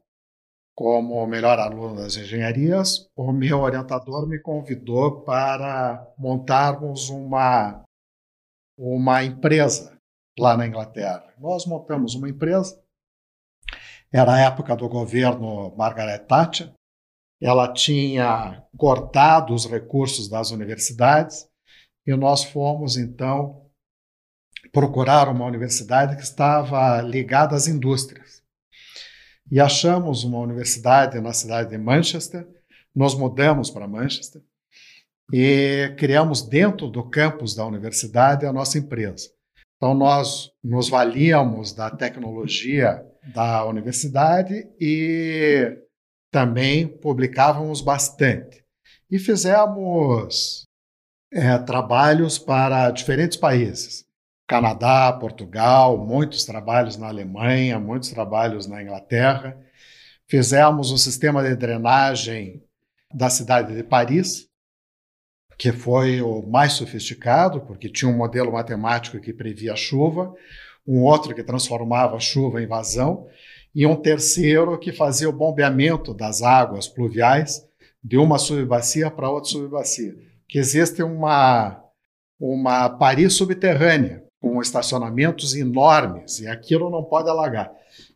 como 0.74 1.26
melhor 1.26 1.58
aluno 1.58 1.96
das 1.96 2.16
engenharias, 2.16 3.08
o 3.16 3.32
meu 3.32 3.60
orientador 3.60 4.28
me 4.28 4.38
convidou 4.38 5.22
para 5.22 6.06
montarmos 6.18 7.08
uma, 7.08 7.84
uma 8.76 9.24
empresa 9.24 9.96
lá 10.38 10.56
na 10.58 10.66
Inglaterra. 10.66 11.32
Nós 11.38 11.64
montamos 11.64 12.14
uma 12.14 12.28
empresa, 12.28 12.83
era 14.14 14.34
a 14.34 14.40
época 14.42 14.76
do 14.76 14.88
governo 14.88 15.74
Margaret 15.76 16.20
Thatcher, 16.20 16.72
ela 17.42 17.72
tinha 17.72 18.62
cortado 18.76 19.52
os 19.52 19.66
recursos 19.66 20.28
das 20.28 20.52
universidades 20.52 21.48
e 22.06 22.14
nós 22.14 22.44
fomos, 22.44 22.96
então, 22.96 23.68
procurar 24.72 25.28
uma 25.28 25.44
universidade 25.44 26.14
que 26.14 26.22
estava 26.22 27.02
ligada 27.02 27.56
às 27.56 27.66
indústrias. 27.66 28.40
E 29.50 29.60
achamos 29.60 30.22
uma 30.22 30.38
universidade 30.38 31.20
na 31.20 31.32
cidade 31.32 31.70
de 31.70 31.78
Manchester, 31.78 32.46
nos 32.94 33.16
mudamos 33.16 33.68
para 33.68 33.88
Manchester 33.88 34.40
e 35.32 35.92
criamos 35.98 36.40
dentro 36.40 36.88
do 36.88 37.02
campus 37.10 37.52
da 37.52 37.66
universidade 37.66 38.46
a 38.46 38.52
nossa 38.52 38.78
empresa. 38.78 39.28
Então, 39.76 39.92
nós 39.92 40.52
nos 40.62 40.88
valíamos 40.88 41.72
da 41.72 41.90
tecnologia 41.90 43.04
da 43.32 43.64
universidade 43.64 44.68
e 44.80 45.78
também 46.30 46.86
publicávamos 46.86 47.80
bastante. 47.80 48.64
E 49.10 49.18
fizemos 49.18 50.64
é, 51.32 51.56
trabalhos 51.58 52.38
para 52.38 52.90
diferentes 52.90 53.36
países. 53.36 54.04
Canadá, 54.46 55.12
Portugal, 55.12 55.96
muitos 55.96 56.44
trabalhos 56.44 56.96
na 56.96 57.08
Alemanha, 57.08 57.78
muitos 57.78 58.10
trabalhos 58.10 58.66
na 58.66 58.82
Inglaterra. 58.82 59.56
Fizemos 60.28 60.90
um 60.90 60.96
sistema 60.96 61.42
de 61.42 61.54
drenagem 61.56 62.62
da 63.12 63.30
cidade 63.30 63.74
de 63.74 63.82
Paris, 63.82 64.48
que 65.58 65.72
foi 65.72 66.20
o 66.20 66.42
mais 66.42 66.72
sofisticado, 66.74 67.60
porque 67.62 67.88
tinha 67.88 68.10
um 68.10 68.16
modelo 68.16 68.52
matemático 68.52 69.20
que 69.20 69.32
previa 69.32 69.76
chuva, 69.76 70.34
um 70.86 71.02
outro 71.02 71.34
que 71.34 71.42
transformava 71.42 72.16
a 72.16 72.20
chuva 72.20 72.62
em 72.62 72.66
vazão, 72.66 73.26
e 73.74 73.86
um 73.86 73.96
terceiro 73.96 74.78
que 74.78 74.92
fazia 74.92 75.28
o 75.28 75.32
bombeamento 75.32 76.14
das 76.14 76.42
águas 76.42 76.86
pluviais 76.86 77.66
de 78.02 78.16
uma 78.16 78.38
subbacia 78.38 79.10
para 79.10 79.30
outra 79.30 79.50
subbacia. 79.50 80.14
Que 80.46 80.58
existe 80.58 81.02
uma, 81.02 81.82
uma 82.38 82.88
Paris 82.90 83.32
subterrânea, 83.32 84.22
com 84.40 84.60
estacionamentos 84.60 85.56
enormes, 85.56 86.38
e 86.38 86.46
aquilo 86.46 86.90
não 86.90 87.02
pode 87.02 87.30
alagar. 87.30 87.72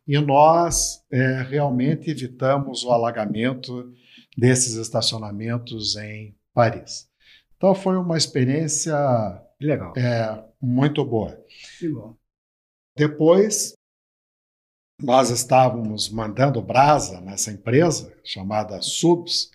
E 0.07 0.19
nós 0.19 1.03
é, 1.11 1.43
realmente 1.43 2.11
evitamos 2.11 2.85
o 2.85 2.93
alagamento 2.93 3.91
desses 4.37 4.75
estacionamentos 4.75 5.97
em 5.97 6.37
Paris. 6.53 7.09
Então 7.57 7.75
foi 7.75 7.97
uma 7.97 8.17
experiência 8.17 8.95
legal, 9.61 9.93
é, 9.97 10.45
muito 10.61 11.05
boa. 11.05 11.37
Que 11.79 11.89
bom. 11.89 12.15
Depois 12.99 13.75
nós 15.01 15.31
estávamos 15.31 16.09
mandando 16.09 16.61
brasa 16.61 17.21
nessa 17.21 17.53
empresa 17.53 18.13
chamada 18.25 18.83
SUBS, 18.83 19.53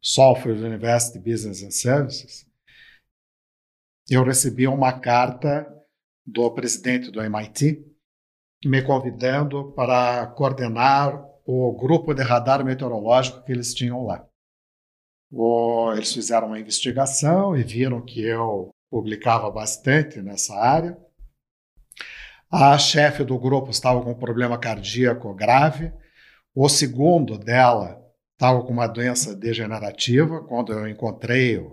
Software 0.00 0.54
University 0.54 1.18
Business 1.18 1.62
and 1.62 1.72
Services. 1.72 2.46
Eu 4.08 4.24
recebi 4.24 4.66
uma 4.66 4.98
carta 4.98 5.70
do 6.24 6.50
presidente 6.52 7.10
do 7.10 7.20
MIT, 7.20 7.84
me 8.64 8.82
convidando 8.82 9.72
para 9.72 10.28
coordenar 10.28 11.22
o 11.44 11.72
grupo 11.72 12.14
de 12.14 12.22
radar 12.22 12.64
meteorológico 12.64 13.44
que 13.44 13.52
eles 13.52 13.74
tinham 13.74 14.06
lá. 14.06 14.26
Eles 15.94 16.14
fizeram 16.14 16.46
uma 16.46 16.58
investigação 16.58 17.54
e 17.54 17.62
viram 17.62 18.02
que 18.02 18.22
eu 18.22 18.70
publicava 18.90 19.50
bastante 19.50 20.22
nessa 20.22 20.56
área. 20.56 21.05
A 22.50 22.78
chefe 22.78 23.24
do 23.24 23.38
grupo 23.38 23.70
estava 23.70 24.02
com 24.02 24.12
um 24.12 24.18
problema 24.18 24.58
cardíaco 24.58 25.34
grave. 25.34 25.92
O 26.54 26.68
segundo 26.68 27.36
dela 27.36 28.00
estava 28.32 28.62
com 28.62 28.72
uma 28.72 28.86
doença 28.86 29.34
degenerativa. 29.34 30.42
Quando 30.44 30.72
eu 30.72 30.88
encontrei 30.88 31.58
o 31.58 31.70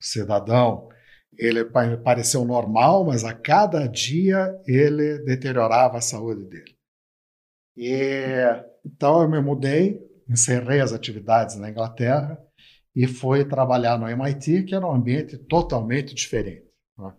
cidadão, 0.00 0.88
ele 1.38 1.64
pareceu 2.02 2.44
normal, 2.44 3.04
mas 3.04 3.24
a 3.24 3.32
cada 3.32 3.86
dia 3.86 4.60
ele 4.66 5.18
deteriorava 5.18 5.98
a 5.98 6.02
saúde 6.02 6.44
dele. 6.44 6.76
E, 7.76 8.42
então 8.84 9.22
eu 9.22 9.28
me 9.28 9.40
mudei, 9.40 10.00
encerrei 10.28 10.80
as 10.80 10.92
atividades 10.92 11.56
na 11.56 11.70
Inglaterra 11.70 12.38
e 12.94 13.06
fui 13.06 13.44
trabalhar 13.44 13.98
no 13.98 14.08
MIT, 14.08 14.64
que 14.64 14.74
era 14.74 14.86
um 14.86 14.94
ambiente 14.94 15.36
totalmente 15.36 16.14
diferente. 16.14 16.70
Né? 16.96 17.12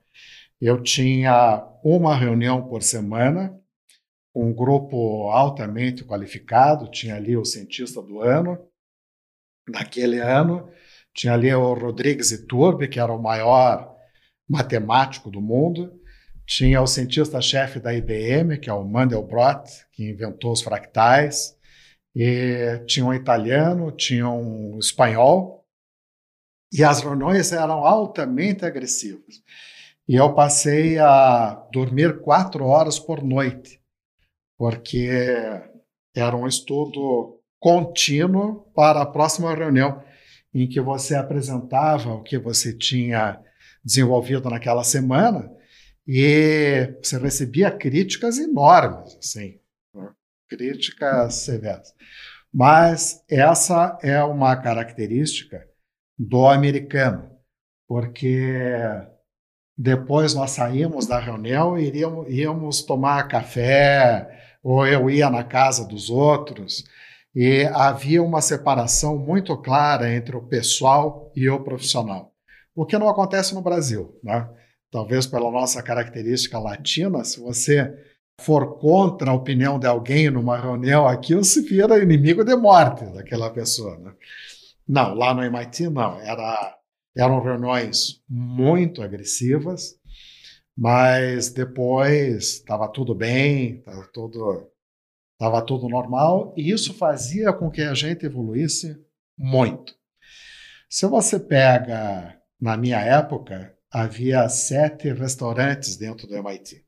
Eu 0.62 0.82
tinha 0.82 1.68
uma 1.84 2.16
reunião 2.16 2.68
por 2.68 2.82
semana, 2.82 3.60
um 4.34 4.54
grupo 4.54 5.30
altamente 5.30 6.04
qualificado, 6.04 6.90
tinha 6.90 7.16
ali 7.16 7.36
o 7.36 7.46
cientista 7.46 8.02
do 8.02 8.22
ano, 8.22 8.58
naquele 9.68 10.20
ano, 10.20 10.70
tinha 11.14 11.34
ali 11.34 11.54
o 11.54 11.74
Rodrigues 11.74 12.32
Iturbe, 12.32 12.88
que 12.88 13.00
era 13.00 13.12
o 13.12 13.22
maior 13.22 13.96
matemático 14.48 15.32
do 15.32 15.42
mundo, 15.42 16.00
tinha 16.46 16.82
o 16.82 16.88
cientista-chefe 16.88 17.80
da 17.80 17.94
IBM, 17.94 18.60
que 18.60 18.70
é 18.70 18.74
o 18.74 18.84
Mandelbrot, 18.84 19.64
que 19.92 20.10
inventou 20.10 20.52
os 20.52 20.62
fractais, 20.62 21.58
e 22.16 22.84
tinha 22.86 23.06
um 23.06 23.14
italiano, 23.14 23.92
tinha 23.92 24.30
um 24.30 24.78
espanhol, 24.78 25.66
e 26.72 26.84
as 26.84 27.02
reuniões 27.02 27.52
eram 27.52 27.86
altamente 27.86 28.66
agressivas. 28.66 29.42
E 30.08 30.16
eu 30.16 30.34
passei 30.34 31.00
a 31.00 31.56
dormir 31.72 32.22
quatro 32.22 32.66
horas 32.66 33.00
por 33.00 33.24
noite, 33.24 33.82
porque 34.58 35.10
era 36.16 36.36
um 36.36 36.48
estudo 36.48 37.42
contínuo 37.60 38.72
para 38.76 39.02
a 39.02 39.06
próxima 39.06 39.54
reunião, 39.56 40.04
em 40.54 40.68
que 40.68 40.80
você 40.80 41.16
apresentava 41.16 42.14
o 42.14 42.22
que 42.22 42.38
você 42.38 42.72
tinha 42.78 43.42
desenvolvido 43.84 44.50
naquela 44.50 44.84
semana 44.84 45.52
e 46.08 46.94
você 47.02 47.18
recebia 47.18 47.72
críticas 47.72 48.38
enormes, 48.38 49.18
assim, 49.18 49.60
críticas 50.48 51.34
severas. 51.34 51.94
Mas 52.54 53.24
essa 53.28 53.98
é 54.04 54.24
uma 54.24 54.56
característica 54.56 55.68
do 56.18 56.48
americano, 56.48 57.30
porque 57.88 58.54
depois 59.78 60.34
nós 60.34 60.52
saímos 60.52 61.06
da 61.06 61.20
reunião 61.20 61.78
e 61.78 61.86
iríamos, 61.86 62.28
íamos 62.30 62.82
tomar 62.84 63.28
café, 63.28 64.30
ou 64.64 64.86
eu 64.88 65.10
ia 65.10 65.30
na 65.30 65.44
casa 65.44 65.86
dos 65.88 66.10
outros, 66.10 66.84
e 67.36 67.66
havia 67.74 68.24
uma 68.24 68.42
separação 68.42 69.18
muito 69.18 69.56
clara 69.58 70.14
entre 70.14 70.36
o 70.36 70.42
pessoal 70.42 71.32
e 71.36 71.50
o 71.50 71.60
profissional, 71.60 72.32
o 72.74 72.86
que 72.86 72.98
não 72.98 73.10
acontece 73.10 73.54
no 73.54 73.62
Brasil. 73.62 74.18
Né? 74.24 74.48
Talvez 74.90 75.28
pela 75.28 75.52
nossa 75.52 75.84
característica 75.84 76.58
latina, 76.58 77.24
se 77.26 77.40
você 77.42 77.94
for 78.40 78.78
contra 78.80 79.32
a 79.32 79.34
opinião 79.34 79.78
de 79.78 79.88
alguém 79.88 80.30
numa 80.30 80.58
reunião 80.58 81.08
aqui, 81.08 81.36
você 81.36 81.62
vira 81.62 82.02
inimigo 82.02 82.44
de 82.44 82.56
morte 82.56 83.06
daquela 83.06 83.50
pessoa. 83.50 83.98
Né? 83.98 84.14
Não, 84.88 85.14
lá 85.14 85.34
no 85.34 85.44
MIT 85.44 85.90
não. 85.90 86.20
Era, 86.22 86.78
eram 87.16 87.42
reuniões 87.42 88.22
muito 88.28 89.02
agressivas, 89.02 89.98
mas 90.78 91.50
depois 91.50 92.56
estava 92.56 92.88
tudo 92.88 93.16
bem, 93.16 93.78
estava 93.78 94.06
tudo, 94.08 94.70
tava 95.40 95.62
tudo 95.62 95.88
normal, 95.88 96.54
e 96.58 96.70
isso 96.70 96.94
fazia 96.94 97.54
com 97.54 97.72
que 97.72 97.82
a 97.82 97.94
gente 97.94 98.26
evoluísse 98.26 98.98
muito. 99.38 99.96
Se 100.90 101.08
você 101.08 101.40
pega, 101.40 102.38
na 102.60 102.76
minha 102.76 103.00
época, 103.00 103.74
havia 103.90 104.48
sete 104.50 105.12
restaurantes 105.14 105.96
dentro 105.96 106.28
do 106.28 106.36
MIT. 106.36 106.84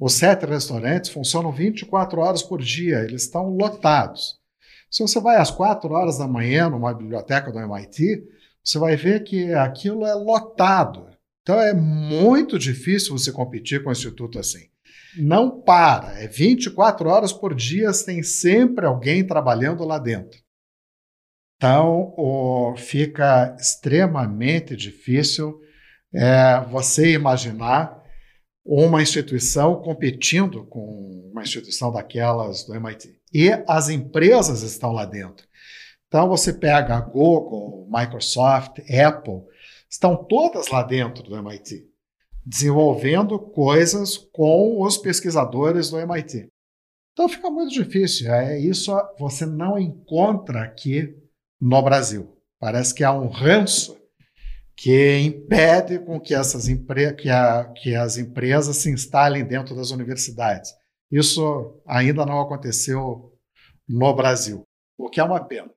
Os 0.00 0.14
sete 0.14 0.46
restaurantes 0.46 1.10
funcionam 1.10 1.52
24 1.52 2.20
horas 2.20 2.42
por 2.42 2.60
dia, 2.60 3.00
eles 3.00 3.22
estão 3.22 3.48
lotados. 3.50 4.40
Se 4.90 5.02
você 5.02 5.20
vai 5.20 5.36
às 5.36 5.50
quatro 5.50 5.92
horas 5.92 6.18
da 6.18 6.26
manhã 6.26 6.68
numa 6.68 6.94
biblioteca 6.94 7.52
do 7.52 7.58
MIT, 7.58 8.24
você 8.64 8.78
vai 8.78 8.96
ver 8.96 9.22
que 9.22 9.52
aquilo 9.52 10.06
é 10.06 10.14
lotado. 10.14 11.06
Então 11.42 11.60
é 11.60 11.74
muito 11.74 12.58
difícil 12.58 13.16
você 13.16 13.30
competir 13.30 13.82
com 13.82 13.90
um 13.90 13.92
instituto 13.92 14.38
assim. 14.38 14.70
Não 15.16 15.60
para, 15.60 16.18
é 16.20 16.26
24 16.26 17.08
horas 17.08 17.32
por 17.32 17.54
dia, 17.54 17.90
tem 18.04 18.22
sempre 18.22 18.86
alguém 18.86 19.24
trabalhando 19.24 19.84
lá 19.84 19.98
dentro. 19.98 20.38
Então 21.56 22.14
o, 22.16 22.74
fica 22.76 23.54
extremamente 23.58 24.74
difícil 24.74 25.60
é, 26.12 26.60
você 26.70 27.12
imaginar 27.12 28.02
uma 28.64 29.02
instituição 29.02 29.82
competindo 29.82 30.64
com 30.66 31.30
uma 31.30 31.42
instituição 31.42 31.92
daquelas 31.92 32.64
do 32.64 32.74
MIT 32.74 33.20
e 33.32 33.50
as 33.68 33.88
empresas 33.88 34.62
estão 34.62 34.90
lá 34.90 35.04
dentro. 35.04 35.46
Então 36.14 36.28
você 36.28 36.52
pega 36.52 36.94
a 36.94 37.00
Google, 37.00 37.88
Microsoft, 37.90 38.78
Apple, 38.88 39.42
estão 39.90 40.14
todas 40.14 40.68
lá 40.68 40.80
dentro 40.84 41.24
do 41.24 41.36
MIT, 41.36 41.90
desenvolvendo 42.46 43.36
coisas 43.36 44.16
com 44.16 44.80
os 44.80 44.96
pesquisadores 44.96 45.90
do 45.90 45.98
MIT. 45.98 46.52
Então 47.12 47.28
fica 47.28 47.50
muito 47.50 47.72
difícil. 47.72 48.32
É 48.32 48.56
isso 48.56 48.92
você 49.18 49.44
não 49.44 49.76
encontra 49.76 50.62
aqui 50.62 51.20
no 51.60 51.82
Brasil. 51.82 52.38
Parece 52.60 52.94
que 52.94 53.02
há 53.02 53.12
um 53.12 53.26
ranço 53.26 54.00
que 54.76 55.18
impede 55.18 55.98
com 55.98 56.20
que 56.20 56.32
essas 56.32 56.68
que, 57.18 57.28
a, 57.28 57.64
que 57.74 57.96
as 57.96 58.18
empresas 58.18 58.76
se 58.76 58.88
instalem 58.88 59.44
dentro 59.44 59.74
das 59.74 59.90
universidades. 59.90 60.72
Isso 61.10 61.82
ainda 61.84 62.24
não 62.24 62.40
aconteceu 62.40 63.36
no 63.88 64.14
Brasil, 64.14 64.62
o 64.96 65.10
que 65.10 65.18
é 65.18 65.24
uma 65.24 65.44
pena. 65.44 65.74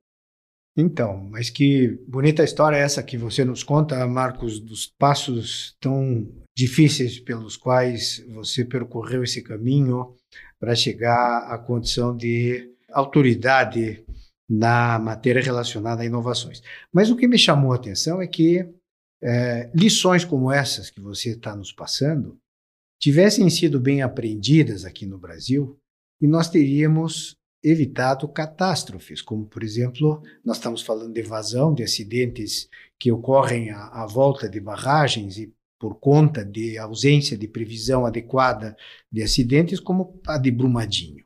Então, 0.79 1.27
mas 1.31 1.49
que 1.49 1.99
bonita 2.07 2.43
história 2.43 2.77
é 2.77 2.81
essa 2.81 3.01
que 3.01 3.17
você 3.17 3.43
nos 3.43 3.63
conta, 3.63 4.05
Marcos, 4.05 4.59
dos 4.59 4.85
passos 4.85 5.75
tão 5.79 6.31
difíceis 6.55 7.19
pelos 7.19 7.57
quais 7.57 8.23
você 8.29 8.63
percorreu 8.63 9.23
esse 9.23 9.41
caminho 9.41 10.15
para 10.59 10.75
chegar 10.75 11.51
à 11.51 11.57
condição 11.57 12.15
de 12.15 12.71
autoridade 12.91 14.05
na 14.47 14.99
matéria 14.99 15.41
relacionada 15.41 16.03
a 16.03 16.05
inovações. 16.05 16.61
Mas 16.93 17.09
o 17.09 17.15
que 17.15 17.27
me 17.27 17.39
chamou 17.39 17.73
a 17.73 17.75
atenção 17.75 18.21
é 18.21 18.27
que 18.27 18.69
é, 19.21 19.71
lições 19.73 20.23
como 20.23 20.51
essas 20.51 20.91
que 20.91 21.01
você 21.01 21.29
está 21.29 21.55
nos 21.55 21.71
passando 21.71 22.37
tivessem 23.01 23.49
sido 23.49 23.79
bem 23.79 24.03
aprendidas 24.03 24.85
aqui 24.85 25.05
no 25.05 25.17
Brasil, 25.17 25.77
e 26.21 26.27
nós 26.27 26.49
teríamos 26.49 27.36
evitado 27.63 28.27
catástrofes, 28.27 29.21
como, 29.21 29.45
por 29.45 29.63
exemplo, 29.63 30.21
nós 30.43 30.57
estamos 30.57 30.81
falando 30.81 31.13
de 31.13 31.19
evasão, 31.19 31.73
de 31.73 31.83
acidentes 31.83 32.69
que 32.99 33.11
ocorrem 33.11 33.71
à, 33.71 34.03
à 34.03 34.05
volta 34.05 34.47
de 34.47 34.59
barragens 34.59 35.37
e 35.37 35.53
por 35.79 35.99
conta 35.99 36.43
de 36.43 36.77
ausência 36.77 37.37
de 37.37 37.47
previsão 37.47 38.05
adequada 38.05 38.75
de 39.11 39.21
acidentes, 39.21 39.79
como 39.79 40.19
a 40.25 40.37
de 40.37 40.51
Brumadinho. 40.51 41.25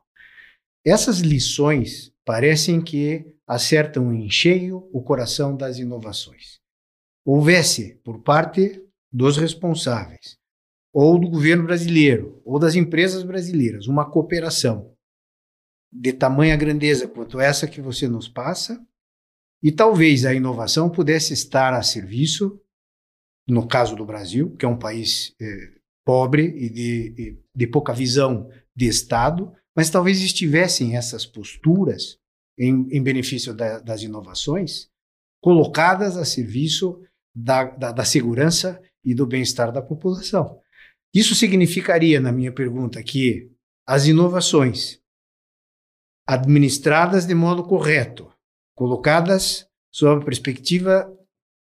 Essas 0.85 1.19
lições 1.19 2.11
parecem 2.25 2.81
que 2.81 3.35
acertam 3.47 4.13
em 4.13 4.29
cheio 4.29 4.89
o 4.91 5.01
coração 5.01 5.55
das 5.55 5.77
inovações. 5.77 6.59
Houvesse, 7.25 7.95
por 8.03 8.19
parte 8.19 8.83
dos 9.11 9.37
responsáveis, 9.37 10.37
ou 10.93 11.19
do 11.19 11.29
governo 11.29 11.65
brasileiro, 11.65 12.41
ou 12.43 12.59
das 12.59 12.75
empresas 12.75 13.23
brasileiras, 13.23 13.87
uma 13.87 14.09
cooperação 14.09 14.90
de 15.91 16.13
tamanha 16.13 16.55
grandeza 16.55 17.07
quanto 17.07 17.39
essa 17.39 17.67
que 17.67 17.81
você 17.81 18.07
nos 18.07 18.27
passa, 18.27 18.81
e 19.61 19.71
talvez 19.71 20.25
a 20.25 20.33
inovação 20.33 20.89
pudesse 20.89 21.33
estar 21.33 21.73
a 21.73 21.83
serviço, 21.83 22.59
no 23.47 23.67
caso 23.67 23.95
do 23.95 24.05
Brasil, 24.05 24.55
que 24.55 24.65
é 24.65 24.67
um 24.67 24.79
país 24.79 25.35
eh, 25.39 25.73
pobre 26.05 26.43
e 26.43 26.69
de, 26.69 27.37
de 27.55 27.67
pouca 27.67 27.93
visão 27.93 28.49
de 28.75 28.87
Estado, 28.87 29.53
mas 29.75 29.89
talvez 29.89 30.21
estivessem 30.21 30.95
essas 30.95 31.25
posturas 31.25 32.17
em, 32.57 32.87
em 32.91 33.03
benefício 33.03 33.53
da, 33.53 33.79
das 33.79 34.01
inovações 34.01 34.89
colocadas 35.41 36.17
a 36.17 36.25
serviço 36.25 37.01
da, 37.35 37.63
da, 37.65 37.91
da 37.91 38.05
segurança 38.05 38.81
e 39.03 39.13
do 39.13 39.25
bem-estar 39.25 39.71
da 39.71 39.81
população. 39.81 40.59
Isso 41.13 41.35
significaria, 41.35 42.19
na 42.19 42.31
minha 42.31 42.51
pergunta, 42.51 43.01
que 43.03 43.51
as 43.85 44.05
inovações 44.05 45.00
administradas 46.27 47.25
de 47.25 47.33
modo 47.33 47.63
correto, 47.63 48.31
colocadas 48.75 49.67
sob 49.91 50.21
a 50.21 50.25
perspectiva 50.25 51.11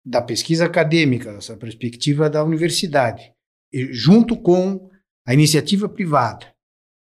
da 0.04 0.22
pesquisa 0.22 0.66
acadêmica, 0.66 1.32
dessa 1.32 1.56
perspectiva 1.56 2.30
da 2.30 2.42
universidade, 2.42 3.32
junto 3.90 4.36
com 4.36 4.90
a 5.26 5.34
iniciativa 5.34 5.88
privada, 5.88 6.46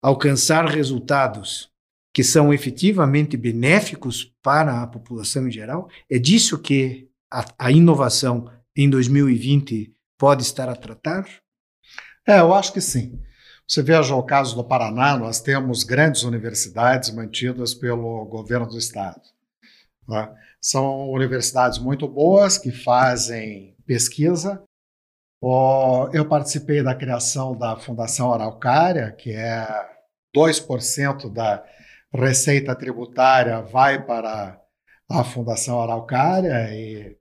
alcançar 0.03 0.66
resultados 0.66 1.70
que 2.14 2.24
são 2.24 2.53
efetivamente 2.53 3.37
benéficos 3.37 4.35
para 4.42 4.83
a 4.83 4.87
população 4.87 5.46
em 5.46 5.51
geral, 5.51 5.88
é 6.11 6.18
disso 6.18 6.59
que 6.59 7.09
a, 7.31 7.44
a 7.59 7.70
inovação 7.70 8.51
em 8.74 8.88
2020 8.88 9.94
pode 10.18 10.42
estar 10.42 10.68
a 10.68 10.77
tratar? 10.77 11.29
É, 12.27 12.40
eu 12.40 12.53
acho 12.53 12.72
que 12.72 12.81
sim. 12.81 13.20
Você 13.69 13.83
veja 13.83 14.15
o 14.15 14.23
caso 14.23 14.57
do 14.57 14.65
Paraná, 14.65 15.19
nós 15.19 15.43
temos 15.43 15.85
grandes 15.85 16.23
universidades 16.23 17.11
mantidas 17.11 17.75
pelo 17.75 18.25
governo 18.25 18.67
do 18.67 18.79
estado. 18.79 19.21
Né? 20.09 20.35
São 20.59 21.11
universidades 21.11 21.79
muito 21.79 22.09
boas 22.09 22.57
que 22.57 22.73
fazem 22.73 23.77
pesquisa. 23.87 24.65
Eu 26.15 26.27
participei 26.27 26.83
da 26.83 26.95
criação 26.95 27.55
da 27.55 27.77
Fundação 27.77 28.33
Araucária, 28.33 29.13
que 29.13 29.33
é 29.33 29.69
2% 30.35 31.31
da 31.31 31.63
receita 32.11 32.75
tributária 32.75 33.61
vai 33.61 34.03
para 34.03 34.59
a 35.11 35.23
Fundação 35.23 35.79
Araucária 35.79 36.75
e 36.75 37.19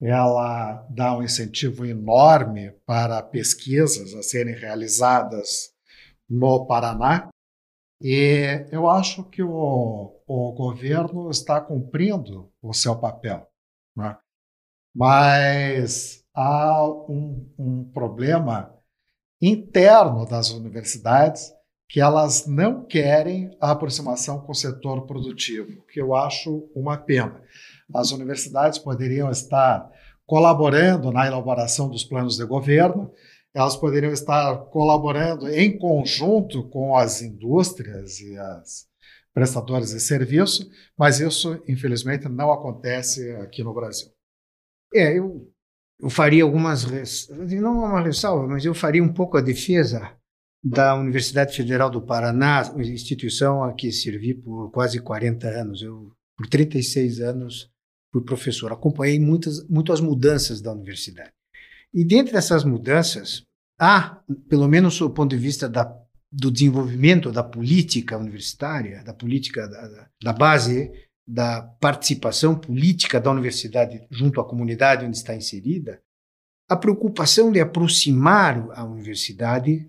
ela 0.00 0.86
dá 0.88 1.14
um 1.14 1.22
incentivo 1.22 1.84
enorme 1.84 2.70
para 2.86 3.22
pesquisas 3.22 4.14
a 4.14 4.22
serem 4.22 4.54
realizadas 4.54 5.73
no 6.28 6.66
Paraná. 6.66 7.28
E 8.00 8.66
eu 8.70 8.88
acho 8.88 9.24
que 9.24 9.42
o, 9.42 10.20
o 10.26 10.52
governo 10.52 11.30
está 11.30 11.60
cumprindo 11.60 12.52
o 12.60 12.72
seu 12.72 12.96
papel. 12.96 13.46
Né? 13.96 14.16
Mas 14.94 16.24
há 16.34 16.84
um, 17.08 17.50
um 17.58 17.84
problema 17.92 18.74
interno 19.40 20.26
das 20.26 20.50
universidades 20.50 21.52
que 21.88 22.00
elas 22.00 22.46
não 22.46 22.84
querem 22.84 23.56
a 23.60 23.70
aproximação 23.70 24.40
com 24.40 24.52
o 24.52 24.54
setor 24.54 25.06
produtivo, 25.06 25.84
que 25.86 26.00
eu 26.00 26.14
acho 26.14 26.68
uma 26.74 26.96
pena. 26.96 27.40
As 27.94 28.10
universidades 28.10 28.78
poderiam 28.78 29.30
estar 29.30 29.88
colaborando 30.26 31.12
na 31.12 31.26
elaboração 31.26 31.88
dos 31.88 32.02
planos 32.02 32.36
de 32.36 32.44
governo, 32.46 33.12
elas 33.54 33.76
poderiam 33.76 34.12
estar 34.12 34.56
colaborando 34.66 35.48
em 35.48 35.78
conjunto 35.78 36.68
com 36.68 36.96
as 36.96 37.22
indústrias 37.22 38.20
e 38.20 38.36
as 38.36 38.86
prestadoras 39.32 39.90
de 39.90 40.00
serviço, 40.00 40.68
mas 40.96 41.20
isso, 41.20 41.60
infelizmente, 41.68 42.28
não 42.28 42.52
acontece 42.52 43.30
aqui 43.36 43.62
no 43.62 43.74
Brasil. 43.74 44.08
É, 44.92 45.18
eu, 45.18 45.50
eu 46.00 46.10
faria 46.10 46.44
algumas, 46.44 46.84
não 47.52 47.84
uma 47.84 48.00
ressalva, 48.00 48.46
mas 48.46 48.64
eu 48.64 48.74
faria 48.74 49.02
um 49.02 49.12
pouco 49.12 49.36
a 49.36 49.40
defesa 49.40 50.16
da 50.62 50.94
Universidade 50.94 51.54
Federal 51.54 51.90
do 51.90 52.00
Paraná, 52.00 52.62
instituição 52.78 53.62
a 53.62 53.74
que 53.74 53.92
servi 53.92 54.34
por 54.34 54.70
quase 54.70 54.98
40 55.00 55.46
anos. 55.48 55.82
Eu, 55.82 56.12
por 56.36 56.46
36 56.46 57.20
anos, 57.20 57.70
fui 58.10 58.22
professor. 58.22 58.72
Acompanhei 58.72 59.20
muitas, 59.20 59.68
muitas 59.68 60.00
mudanças 60.00 60.62
da 60.62 60.72
universidade. 60.72 61.32
E 61.94 62.04
dentre 62.04 62.36
essas 62.36 62.64
mudanças, 62.64 63.44
há, 63.78 64.20
pelo 64.48 64.66
menos 64.66 64.98
do 64.98 65.08
ponto 65.08 65.30
de 65.30 65.40
vista 65.40 65.68
da, 65.68 65.84
do 66.30 66.50
desenvolvimento 66.50 67.30
da 67.30 67.44
política 67.44 68.18
universitária, 68.18 69.04
da 69.04 69.14
política 69.14 69.68
da, 69.68 70.08
da 70.20 70.32
base 70.32 70.90
da 71.26 71.62
participação 71.62 72.58
política 72.58 73.20
da 73.20 73.30
universidade 73.30 74.06
junto 74.10 74.40
à 74.40 74.44
comunidade 74.44 75.06
onde 75.06 75.16
está 75.16 75.34
inserida, 75.34 76.02
a 76.68 76.76
preocupação 76.76 77.52
de 77.52 77.60
aproximar 77.60 78.68
a 78.72 78.84
universidade 78.84 79.88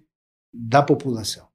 da 0.54 0.82
população. 0.82 1.48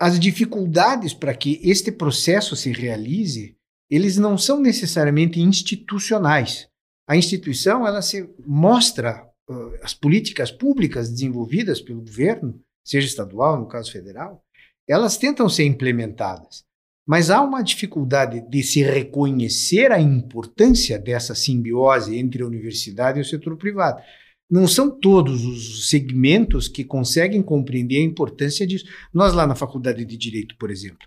As 0.00 0.18
dificuldades 0.18 1.14
para 1.14 1.34
que 1.34 1.60
este 1.62 1.92
processo 1.92 2.56
se 2.56 2.72
realize, 2.72 3.56
eles 3.88 4.16
não 4.16 4.36
são 4.36 4.60
necessariamente 4.60 5.40
institucionais. 5.40 6.68
A 7.08 7.16
instituição 7.16 7.86
ela 7.86 8.02
se 8.02 8.28
mostra 8.46 9.26
uh, 9.48 9.74
as 9.82 9.94
políticas 9.94 10.50
públicas 10.50 11.08
desenvolvidas 11.08 11.80
pelo 11.80 12.02
governo, 12.02 12.60
seja 12.84 13.06
estadual, 13.06 13.58
no 13.58 13.66
caso 13.66 13.90
federal, 13.90 14.44
elas 14.86 15.16
tentam 15.16 15.48
ser 15.48 15.64
implementadas. 15.64 16.64
Mas 17.06 17.30
há 17.30 17.40
uma 17.40 17.62
dificuldade 17.62 18.42
de 18.50 18.62
se 18.62 18.82
reconhecer 18.82 19.90
a 19.90 19.98
importância 19.98 20.98
dessa 20.98 21.34
simbiose 21.34 22.18
entre 22.18 22.42
a 22.42 22.46
universidade 22.46 23.18
e 23.18 23.22
o 23.22 23.24
setor 23.24 23.56
privado. 23.56 24.02
Não 24.50 24.68
são 24.68 24.90
todos 24.90 25.46
os 25.46 25.88
segmentos 25.88 26.68
que 26.68 26.84
conseguem 26.84 27.42
compreender 27.42 27.96
a 27.96 28.04
importância 28.04 28.66
disso. 28.66 28.84
Nós, 29.12 29.32
lá 29.32 29.46
na 29.46 29.54
Faculdade 29.54 30.04
de 30.04 30.16
Direito, 30.18 30.54
por 30.58 30.70
exemplo, 30.70 31.06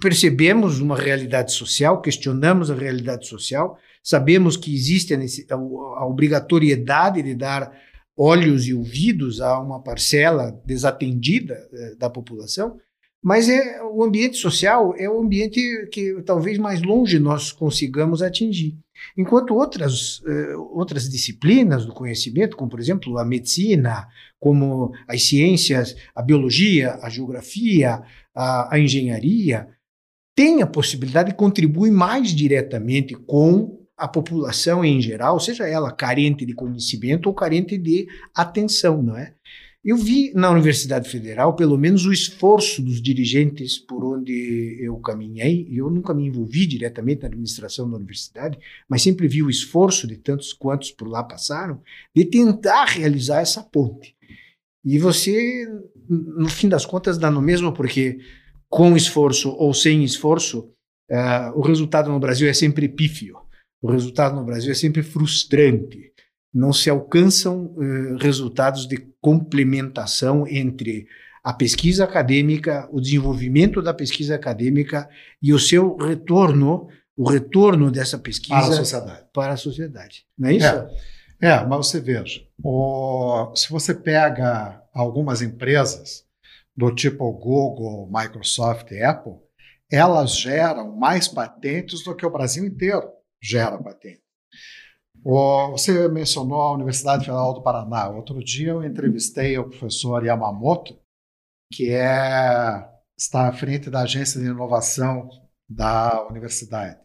percebemos 0.00 0.78
uma 0.78 0.96
realidade 0.96 1.52
social, 1.52 2.00
questionamos 2.00 2.70
a 2.70 2.74
realidade 2.74 3.26
social, 3.26 3.76
sabemos 4.04 4.58
que 4.58 4.74
existe 4.74 5.14
a, 5.14 5.54
a 5.54 6.06
obrigatoriedade 6.06 7.22
de 7.22 7.34
dar 7.34 7.72
olhos 8.16 8.66
e 8.66 8.74
ouvidos 8.74 9.40
a 9.40 9.58
uma 9.58 9.82
parcela 9.82 10.52
desatendida 10.64 11.54
eh, 11.72 11.94
da 11.96 12.08
população, 12.08 12.78
mas 13.20 13.48
é 13.48 13.82
o 13.82 14.04
ambiente 14.04 14.36
social 14.36 14.94
é 14.98 15.08
o 15.08 15.18
ambiente 15.18 15.88
que 15.90 16.22
talvez 16.26 16.58
mais 16.58 16.82
longe 16.82 17.18
nós 17.18 17.50
consigamos 17.50 18.20
atingir. 18.20 18.76
Enquanto 19.16 19.54
outras, 19.54 20.20
uh, 20.20 20.60
outras 20.72 21.08
disciplinas 21.08 21.86
do 21.86 21.94
conhecimento, 21.94 22.54
como 22.54 22.70
por 22.70 22.78
exemplo 22.78 23.18
a 23.18 23.24
medicina, 23.24 24.06
como 24.38 24.92
as 25.08 25.26
ciências, 25.26 25.96
a 26.14 26.22
biologia, 26.22 26.98
a 27.02 27.08
geografia, 27.08 28.02
a, 28.34 28.74
a 28.74 28.78
engenharia, 28.78 29.68
têm 30.36 30.60
a 30.60 30.66
possibilidade 30.66 31.30
de 31.30 31.36
contribuir 31.36 31.90
mais 31.90 32.28
diretamente 32.28 33.14
com 33.14 33.83
a 33.96 34.08
população 34.08 34.84
em 34.84 35.00
geral, 35.00 35.38
seja 35.38 35.68
ela 35.68 35.92
carente 35.92 36.44
de 36.44 36.54
conhecimento 36.54 37.26
ou 37.26 37.34
carente 37.34 37.78
de 37.78 38.08
atenção, 38.34 39.02
não 39.02 39.16
é? 39.16 39.34
Eu 39.84 39.98
vi 39.98 40.32
na 40.34 40.50
Universidade 40.50 41.10
Federal, 41.10 41.54
pelo 41.54 41.76
menos, 41.76 42.06
o 42.06 42.12
esforço 42.12 42.80
dos 42.80 43.02
dirigentes 43.02 43.78
por 43.78 44.02
onde 44.02 44.78
eu 44.80 44.96
caminhei. 44.96 45.68
Eu 45.70 45.90
nunca 45.90 46.14
me 46.14 46.24
envolvi 46.26 46.66
diretamente 46.66 47.20
na 47.20 47.28
administração 47.28 47.90
da 47.90 47.98
universidade, 47.98 48.58
mas 48.88 49.02
sempre 49.02 49.28
vi 49.28 49.42
o 49.42 49.50
esforço 49.50 50.06
de 50.06 50.16
tantos 50.16 50.54
quantos 50.54 50.90
por 50.90 51.06
lá 51.06 51.22
passaram 51.22 51.82
de 52.16 52.24
tentar 52.24 52.86
realizar 52.86 53.42
essa 53.42 53.62
ponte. 53.62 54.16
E 54.82 54.98
você, 54.98 55.68
no 56.08 56.48
fim 56.48 56.68
das 56.68 56.86
contas, 56.86 57.18
dá 57.18 57.30
no 57.30 57.42
mesmo, 57.42 57.70
porque 57.70 58.20
com 58.70 58.96
esforço 58.96 59.50
ou 59.50 59.74
sem 59.74 60.02
esforço, 60.02 60.70
uh, 61.10 61.58
o 61.58 61.60
resultado 61.60 62.10
no 62.10 62.18
Brasil 62.18 62.48
é 62.48 62.54
sempre 62.54 62.88
pífio. 62.88 63.43
O 63.84 63.90
resultado 63.90 64.34
no 64.34 64.44
Brasil 64.44 64.72
é 64.72 64.74
sempre 64.74 65.02
frustrante 65.02 66.14
não 66.54 66.72
se 66.72 66.88
alcançam 66.88 67.74
uh, 67.76 68.16
resultados 68.18 68.86
de 68.86 68.96
complementação 69.20 70.46
entre 70.46 71.06
a 71.42 71.52
pesquisa 71.52 72.04
acadêmica, 72.04 72.88
o 72.90 73.00
desenvolvimento 73.00 73.82
da 73.82 73.92
pesquisa 73.92 74.36
acadêmica 74.36 75.06
e 75.42 75.52
o 75.52 75.58
seu 75.58 75.96
retorno, 75.96 76.88
o 77.14 77.28
retorno 77.28 77.90
dessa 77.90 78.16
pesquisa 78.16 78.54
para 78.54 78.68
a 78.68 78.72
sociedade. 78.72 79.26
Para 79.34 79.52
a 79.52 79.56
sociedade. 79.58 80.24
Não 80.38 80.48
é 80.48 80.54
isso? 80.54 80.66
É, 80.66 81.48
é 81.48 81.66
mas 81.66 81.86
você 81.86 82.00
veja, 82.00 82.40
o, 82.62 83.52
se 83.54 83.68
você 83.68 83.92
pega 83.92 84.80
algumas 84.94 85.42
empresas 85.42 86.24
do 86.74 86.90
tipo 86.90 87.30
Google, 87.32 88.08
Microsoft 88.10 88.90
e 88.92 89.02
Apple, 89.02 89.34
elas 89.92 90.34
geram 90.36 90.96
mais 90.96 91.28
patentes 91.28 92.02
do 92.02 92.14
que 92.14 92.24
o 92.24 92.30
Brasil 92.30 92.64
inteiro 92.64 93.13
gera 93.44 93.76
patentes. 93.76 94.22
Você 95.22 96.08
mencionou 96.08 96.60
a 96.60 96.72
Universidade 96.72 97.24
Federal 97.24 97.54
do 97.54 97.62
Paraná. 97.62 98.08
Outro 98.08 98.42
dia 98.42 98.70
eu 98.70 98.84
entrevistei 98.84 99.56
o 99.58 99.68
professor 99.68 100.24
Yamamoto, 100.24 100.98
que 101.72 101.90
é, 101.90 102.88
está 103.16 103.48
à 103.48 103.52
frente 103.52 103.90
da 103.90 104.00
agência 104.00 104.40
de 104.40 104.46
inovação 104.46 105.28
da 105.68 106.26
universidade. 106.28 106.98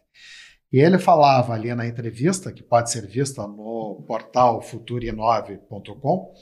E 0.72 0.78
ele 0.78 0.98
falava 0.98 1.52
ali 1.52 1.74
na 1.74 1.86
entrevista, 1.86 2.52
que 2.52 2.62
pode 2.62 2.90
ser 2.90 3.06
vista 3.06 3.46
no 3.46 4.04
portal 4.06 4.62
futurinove.com, 4.62 6.32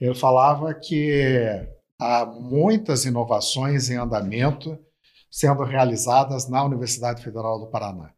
ele 0.00 0.14
falava 0.14 0.74
que 0.74 1.66
há 2.00 2.26
muitas 2.26 3.04
inovações 3.04 3.88
em 3.88 3.96
andamento 3.96 4.78
sendo 5.30 5.62
realizadas 5.62 6.48
na 6.48 6.62
Universidade 6.64 7.22
Federal 7.22 7.58
do 7.58 7.70
Paraná. 7.70 8.12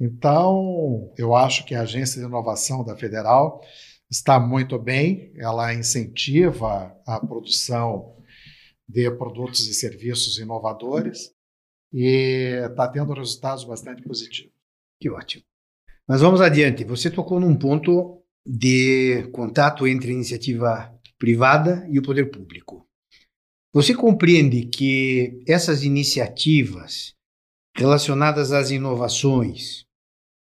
Então, 0.00 1.12
eu 1.18 1.34
acho 1.34 1.64
que 1.64 1.74
a 1.74 1.82
Agência 1.82 2.20
de 2.20 2.26
Inovação 2.26 2.84
da 2.84 2.96
Federal 2.96 3.60
está 4.10 4.38
muito 4.38 4.78
bem, 4.78 5.32
ela 5.36 5.74
incentiva 5.74 6.96
a 7.06 7.20
produção 7.20 8.16
de 8.88 9.10
produtos 9.10 9.66
e 9.68 9.74
serviços 9.74 10.38
inovadores 10.38 11.32
e 11.92 12.64
está 12.70 12.88
tendo 12.88 13.12
resultados 13.12 13.64
bastante 13.64 14.02
positivos. 14.02 14.52
Que 15.00 15.10
ótimo. 15.10 15.44
Mas 16.06 16.20
vamos 16.20 16.40
adiante. 16.40 16.84
Você 16.84 17.10
tocou 17.10 17.38
num 17.38 17.56
ponto 17.56 18.22
de 18.46 19.28
contato 19.32 19.86
entre 19.86 20.10
a 20.10 20.14
iniciativa 20.14 20.94
privada 21.18 21.86
e 21.90 21.98
o 21.98 22.02
poder 22.02 22.30
público. 22.30 22.86
Você 23.74 23.94
compreende 23.94 24.64
que 24.66 25.42
essas 25.46 25.82
iniciativas 25.82 27.14
relacionadas 27.76 28.52
às 28.52 28.70
inovações, 28.70 29.84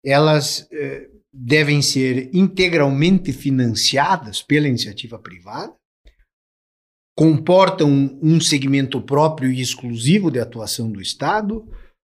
elas 0.03 0.67
eh, 0.71 1.09
devem 1.33 1.81
ser 1.81 2.29
integralmente 2.33 3.31
financiadas 3.31 4.41
pela 4.41 4.67
iniciativa 4.67 5.19
privada? 5.19 5.75
Comportam 7.15 8.19
um 8.21 8.39
segmento 8.39 9.01
próprio 9.01 9.51
e 9.51 9.61
exclusivo 9.61 10.29
de 10.29 10.39
atuação 10.39 10.91
do 10.91 11.01
Estado? 11.01 11.67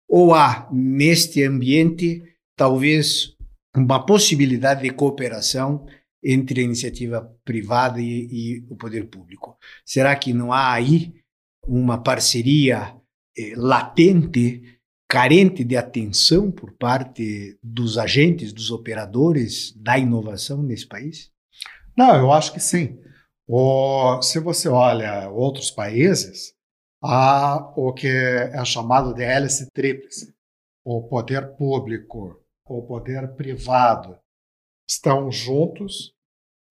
Ou 0.09 0.33
há, 0.33 0.69
neste 0.71 1.43
ambiente, 1.43 2.23
talvez 2.57 3.35
uma 3.75 4.05
possibilidade 4.05 4.81
de 4.81 4.89
cooperação 4.89 5.85
entre 6.23 6.61
a 6.61 6.63
iniciativa 6.63 7.21
privada 7.45 8.01
e, 8.01 8.27
e, 8.31 8.65
o 8.69 8.75
poder 8.75 9.07
público. 9.07 9.57
Será 9.85 10.15
que 10.15 10.33
não 10.33 10.51
há 10.51 10.73
aí 10.73 11.13
uma 11.65 12.01
parceria 12.01 12.95
eh, 13.37 13.53
latente, 13.55 14.76
carente 15.07 15.63
de 15.63 15.77
atenção 15.77 16.51
por 16.51 16.73
parte 16.73 17.57
dos 17.63 17.97
agentes, 17.97 18.51
dos 18.51 18.71
operadores 18.71 19.73
da 19.75 19.97
inovação 19.97 20.61
nesse 20.61 20.85
país? 20.85 21.31
Não, 21.97 22.15
eu 22.15 22.31
acho 22.31 22.53
que 22.53 22.59
sim. 22.59 22.99
O, 23.47 24.21
se 24.21 24.39
você 24.39 24.67
olha 24.67 25.29
outros 25.29 25.71
países, 25.71 26.53
há 27.01 27.73
o 27.75 27.93
que 27.93 28.07
é 28.07 28.63
chamado 28.65 29.13
de 29.13 29.23
hélice 29.23 29.71
tríplice. 29.71 30.35
O 30.83 31.07
poder 31.07 31.55
público, 31.55 32.43
o 32.65 32.81
poder 32.81 33.35
privado 33.35 34.17
estão 34.87 35.31
juntos 35.31 36.13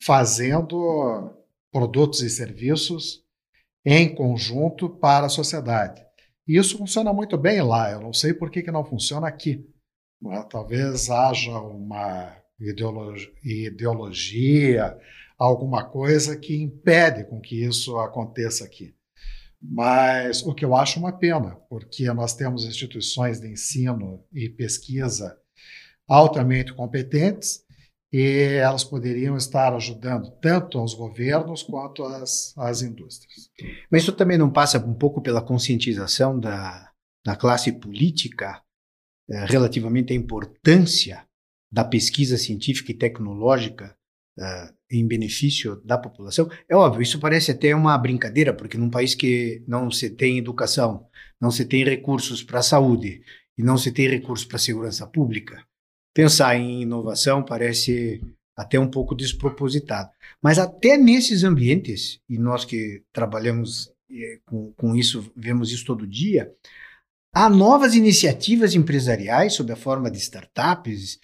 fazendo 0.03 1.35
produtos 1.73 2.21
e 2.21 2.31
serviços 2.31 3.25
em 3.85 4.15
conjunto 4.15 4.89
para 4.89 5.27
a 5.27 5.31
sociedade. 5.31 6.06
E 6.47 6.57
isso 6.57 6.79
funciona 6.79 7.13
muito 7.13 7.37
bem 7.37 7.61
lá. 7.63 7.91
Eu 7.91 8.01
não 8.01 8.13
sei 8.13 8.33
por 8.33 8.51
que, 8.51 8.63
que 8.63 8.71
não 8.71 8.85
funciona 8.85 9.27
aqui. 9.27 9.69
Talvez 10.49 11.11
haja 11.11 11.59
uma 11.59 12.37
ideologia, 12.59 13.33
ideologia, 13.45 14.99
alguma 15.39 15.85
coisa 15.85 16.37
que 16.37 16.57
impede 16.57 17.25
com 17.25 17.41
que 17.41 17.65
isso 17.65 17.99
aconteça 17.99 18.65
aqui. 18.65 18.95
Mas 19.61 20.43
o 20.43 20.55
que 20.55 20.65
eu 20.65 20.75
acho 20.75 20.99
uma 20.99 21.13
pena, 21.13 21.57
porque 21.69 22.11
nós 22.13 22.35
temos 22.35 22.65
instituições 22.65 23.41
de 23.41 23.49
ensino 23.49 24.25
e 24.33 24.49
pesquisa 24.49 25.37
altamente 26.09 26.73
competentes 26.73 27.66
e 28.13 28.59
elas 28.61 28.85
poderiam 28.85 29.37
estar 29.37 29.75
ajudando 29.75 30.31
tanto 30.41 30.79
aos 30.79 30.95
governos 30.95 31.63
quanto 31.63 32.05
às, 32.05 32.57
às 32.57 32.83
indústrias. 32.83 33.51
Mas 33.91 34.03
isso 34.03 34.13
também 34.13 34.39
não 34.39 34.51
passa 34.51 34.79
um 34.79 34.95
pouco 34.95 35.21
pela 35.21 35.43
conscientização 35.43 36.39
da, 36.39 36.91
da 37.25 37.37
classe 37.37 37.73
política 37.73 38.63
eh, 39.29 39.45
relativamente 39.47 40.13
à 40.13 40.17
importância 40.17 41.27
da 41.71 41.85
pesquisa 41.85 42.39
científica 42.39 42.93
e 42.93 42.97
tecnológica 42.97 43.97
eh, 44.39 44.73
em 44.91 45.07
benefício 45.07 45.83
da 45.85 45.99
população? 45.99 46.49
É 46.69 46.77
óbvio, 46.77 47.03
isso 47.03 47.19
parece 47.19 47.51
até 47.51 47.75
uma 47.75 47.99
brincadeira, 47.99 48.55
porque 48.55 48.79
num 48.79 48.91
país 48.91 49.15
que 49.15 49.65
não 49.67 49.91
se 49.91 50.11
tem 50.11 50.39
educação, 50.39 51.07
não 51.41 51.51
se 51.51 51.65
tem 51.65 51.85
recursos 51.85 52.43
para 52.43 52.61
a 52.61 52.63
saúde 52.63 53.23
e 53.59 53.63
não 53.63 53.77
se 53.77 53.91
tem 53.91 54.09
recursos 54.09 54.47
para 54.47 54.57
a 54.57 54.61
segurança 54.61 55.07
pública, 55.07 55.67
pensar 56.17 56.57
em 56.57 56.81
inovação 56.81 57.43
parece 57.43 58.23
até 58.57 58.81
um 58.81 58.89
pouco 58.89 59.15
despropositado. 59.15 60.09
Mas 60.43 60.59
até 60.59 60.97
nesses 60.97 61.45
ambientes, 61.45 62.19
e 62.27 62.39
nós 62.39 62.65
que 62.65 63.03
trabalhamos 63.13 63.93
eh, 64.11 64.39
com, 64.47 64.73
com 64.73 64.97
isso, 64.97 65.31
vemos 65.37 65.71
isso 65.71 65.85
todo 65.85 66.07
dia, 66.07 66.51
há 67.35 67.51
novas 67.51 67.95
iniciativas 67.95 68.75
empresariais 68.75 69.53
sob 69.53 69.71
a 69.71 69.77
forma 69.77 70.11
de 70.11 70.17
startups 70.17 71.21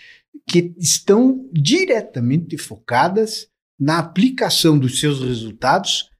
que 0.46 0.74
estão 0.76 1.48
diretamente 1.50 2.58
focadas 2.58 3.48
na 3.80 3.98
aplicação 3.98 4.78
dos 4.78 5.00
seus 5.00 5.22
resultados 5.22 6.10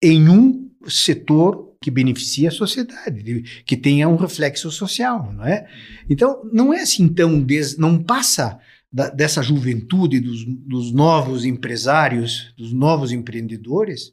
em 0.00 0.28
um 0.28 0.70
setor 0.86 1.69
que 1.82 1.90
beneficie 1.90 2.46
a 2.46 2.50
sociedade, 2.50 3.62
que 3.64 3.76
tenha 3.76 4.08
um 4.08 4.16
reflexo 4.16 4.70
social, 4.70 5.32
não 5.32 5.44
é? 5.44 5.66
Então, 6.08 6.42
não 6.52 6.74
é 6.74 6.82
assim 6.82 7.08
tão, 7.08 7.42
des, 7.42 7.78
não 7.78 8.02
passa 8.02 8.60
da, 8.92 9.08
dessa 9.08 9.42
juventude, 9.42 10.20
dos, 10.20 10.44
dos 10.44 10.92
novos 10.92 11.44
empresários, 11.44 12.52
dos 12.56 12.72
novos 12.72 13.12
empreendedores, 13.12 14.12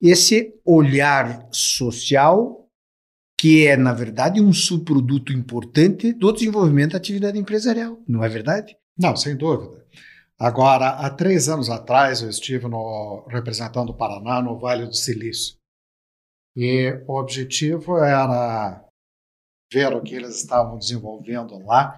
esse 0.00 0.54
olhar 0.64 1.48
social 1.52 2.62
que 3.38 3.66
é, 3.66 3.76
na 3.76 3.92
verdade, 3.92 4.40
um 4.40 4.52
subproduto 4.52 5.30
importante 5.30 6.14
do 6.14 6.32
desenvolvimento 6.32 6.92
da 6.92 6.98
atividade 6.98 7.38
empresarial, 7.38 7.98
não 8.08 8.24
é 8.24 8.28
verdade? 8.30 8.74
Não, 8.98 9.14
sem 9.14 9.36
dúvida. 9.36 9.84
Agora, 10.38 10.88
há 10.88 11.10
três 11.10 11.48
anos 11.48 11.68
atrás, 11.68 12.22
eu 12.22 12.30
estive 12.30 12.66
no, 12.66 13.26
representando 13.28 13.90
o 13.90 13.94
Paraná 13.94 14.40
no 14.40 14.58
Vale 14.58 14.86
do 14.86 14.94
Silício. 14.94 15.55
E 16.56 17.04
o 17.06 17.20
objetivo 17.20 17.98
era 17.98 18.82
ver 19.70 19.92
o 19.94 20.02
que 20.02 20.14
eles 20.14 20.36
estavam 20.36 20.78
desenvolvendo 20.78 21.58
lá 21.58 21.96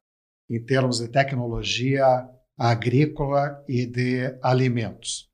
em 0.50 0.60
termos 0.64 0.98
de 0.98 1.08
tecnologia 1.08 2.28
agrícola 2.58 3.64
e 3.68 3.86
de 3.86 4.36
alimentos. 4.42 5.28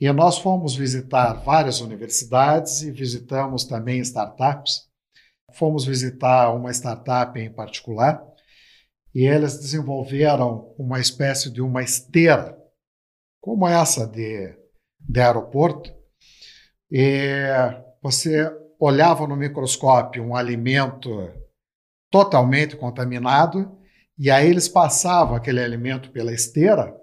E 0.00 0.12
nós 0.12 0.38
fomos 0.38 0.76
visitar 0.76 1.32
várias 1.44 1.80
universidades 1.80 2.82
e 2.82 2.92
visitamos 2.92 3.64
também 3.64 4.00
startups. 4.00 4.88
Fomos 5.54 5.84
visitar 5.84 6.54
uma 6.54 6.70
startup 6.70 7.38
em 7.38 7.52
particular 7.52 8.22
e 9.14 9.26
eles 9.26 9.58
desenvolveram 9.58 10.74
uma 10.78 11.00
espécie 11.00 11.50
de 11.50 11.60
uma 11.60 11.82
esteira, 11.82 12.56
como 13.40 13.66
essa 13.66 14.06
de, 14.06 14.56
de 14.98 15.20
aeroporto, 15.20 15.92
e 16.90 17.46
você 18.02 18.50
olhava 18.78 19.26
no 19.26 19.36
microscópio 19.36 20.24
um 20.24 20.34
alimento 20.34 21.32
totalmente 22.10 22.76
contaminado 22.76 23.78
e 24.18 24.30
aí 24.30 24.50
eles 24.50 24.68
passavam 24.68 25.36
aquele 25.36 25.62
alimento 25.62 26.10
pela 26.10 26.32
esteira 26.34 26.94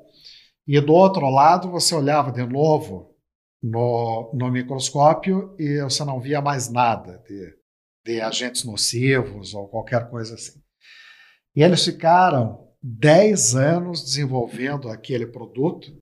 e 0.68 0.80
do 0.80 0.94
outro 0.94 1.30
lado 1.30 1.72
você 1.72 1.96
olhava 1.96 2.32
de 2.32 2.46
novo 2.46 3.16
no, 3.64 4.32
no 4.34 4.52
microscópio 4.52 5.56
e 5.58 5.82
você 5.82 6.04
não 6.04 6.20
via 6.20 6.42
mais 6.42 6.70
nada 6.70 7.24
de, 7.28 7.56
de 8.06 8.22
agentes 8.22 8.64
nocivos 8.66 9.54
ou 9.54 9.68
qualquer 9.68 10.10
coisa 10.10 10.36
assim. 10.36 10.62
E 11.56 11.64
eles 11.64 11.84
ficaram 11.84 12.70
10 12.82 13.56
anos 13.56 14.04
desenvolvendo 14.04 14.90
aquele 14.90 15.26
produto 15.26 15.98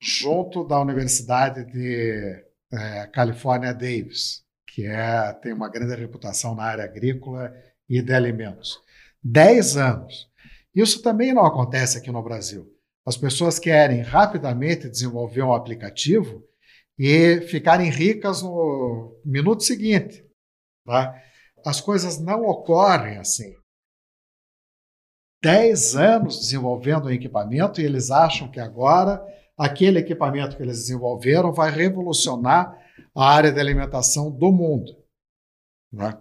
junto 0.00 0.64
da 0.64 0.80
Universidade 0.80 1.64
de 1.64 2.44
é, 2.72 3.06
California 3.06 3.72
Davis, 3.72 4.42
que 4.66 4.86
é, 4.86 5.32
tem 5.34 5.52
uma 5.52 5.68
grande 5.68 5.94
reputação 5.94 6.54
na 6.54 6.64
área 6.64 6.84
agrícola 6.84 7.52
e 7.88 8.00
de 8.00 8.12
alimentos. 8.12 8.80
Dez 9.22 9.76
anos. 9.76 10.30
Isso 10.74 11.02
também 11.02 11.34
não 11.34 11.44
acontece 11.44 11.98
aqui 11.98 12.10
no 12.10 12.22
Brasil. 12.22 12.66
As 13.06 13.16
pessoas 13.16 13.58
querem 13.58 14.00
rapidamente 14.00 14.88
desenvolver 14.88 15.42
um 15.42 15.52
aplicativo 15.52 16.42
e 16.98 17.40
ficarem 17.42 17.90
ricas 17.90 18.42
no 18.42 19.20
minuto 19.24 19.62
seguinte. 19.62 20.24
Tá? 20.86 21.14
As 21.64 21.80
coisas 21.80 22.18
não 22.18 22.42
ocorrem 22.46 23.18
assim. 23.18 23.54
Dez 25.42 25.96
anos 25.96 26.38
desenvolvendo 26.38 27.06
um 27.06 27.10
equipamento 27.10 27.80
e 27.80 27.84
eles 27.84 28.10
acham 28.10 28.48
que 28.48 28.60
agora 28.60 29.20
aquele 29.58 29.98
equipamento 29.98 30.56
que 30.56 30.62
eles 30.62 30.78
desenvolveram 30.78 31.52
vai 31.52 31.70
revolucionar 31.70 32.76
a 33.14 33.28
área 33.28 33.52
de 33.52 33.60
alimentação 33.60 34.30
do 34.30 34.50
mundo. 34.50 34.96
Né? 35.92 36.16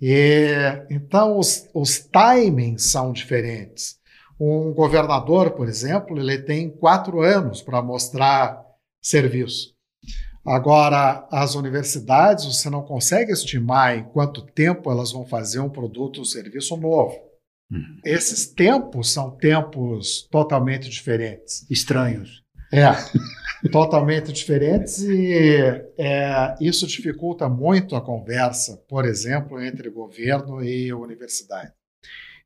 E, 0.00 0.86
então, 0.90 1.38
os, 1.38 1.68
os 1.74 1.98
timings 1.98 2.90
são 2.90 3.12
diferentes. 3.12 4.00
Um 4.40 4.72
governador, 4.72 5.52
por 5.52 5.68
exemplo, 5.68 6.18
ele 6.18 6.42
tem 6.42 6.68
quatro 6.68 7.20
anos 7.20 7.62
para 7.62 7.82
mostrar 7.82 8.60
serviço. 9.00 9.72
Agora, 10.44 11.28
as 11.30 11.54
universidades, 11.54 12.44
você 12.44 12.68
não 12.68 12.82
consegue 12.82 13.30
estimar 13.30 13.96
em 13.96 14.02
quanto 14.02 14.44
tempo 14.44 14.90
elas 14.90 15.12
vão 15.12 15.24
fazer 15.24 15.60
um 15.60 15.70
produto 15.70 16.16
ou 16.16 16.22
um 16.22 16.26
serviço 16.26 16.76
novo. 16.76 17.16
Uhum. 17.70 18.00
Esses 18.04 18.46
tempos 18.46 19.12
são 19.12 19.30
tempos 19.36 20.26
totalmente 20.30 20.90
diferentes. 20.90 21.64
Estranhos. 21.70 22.41
É, 22.72 23.68
totalmente 23.70 24.32
diferentes 24.32 25.02
e 25.02 25.56
é, 25.98 26.54
isso 26.60 26.86
dificulta 26.86 27.48
muito 27.48 27.94
a 27.94 28.00
conversa, 28.00 28.82
por 28.88 29.04
exemplo, 29.04 29.60
entre 29.60 29.90
governo 29.90 30.64
e 30.64 30.92
universidade. 30.92 31.70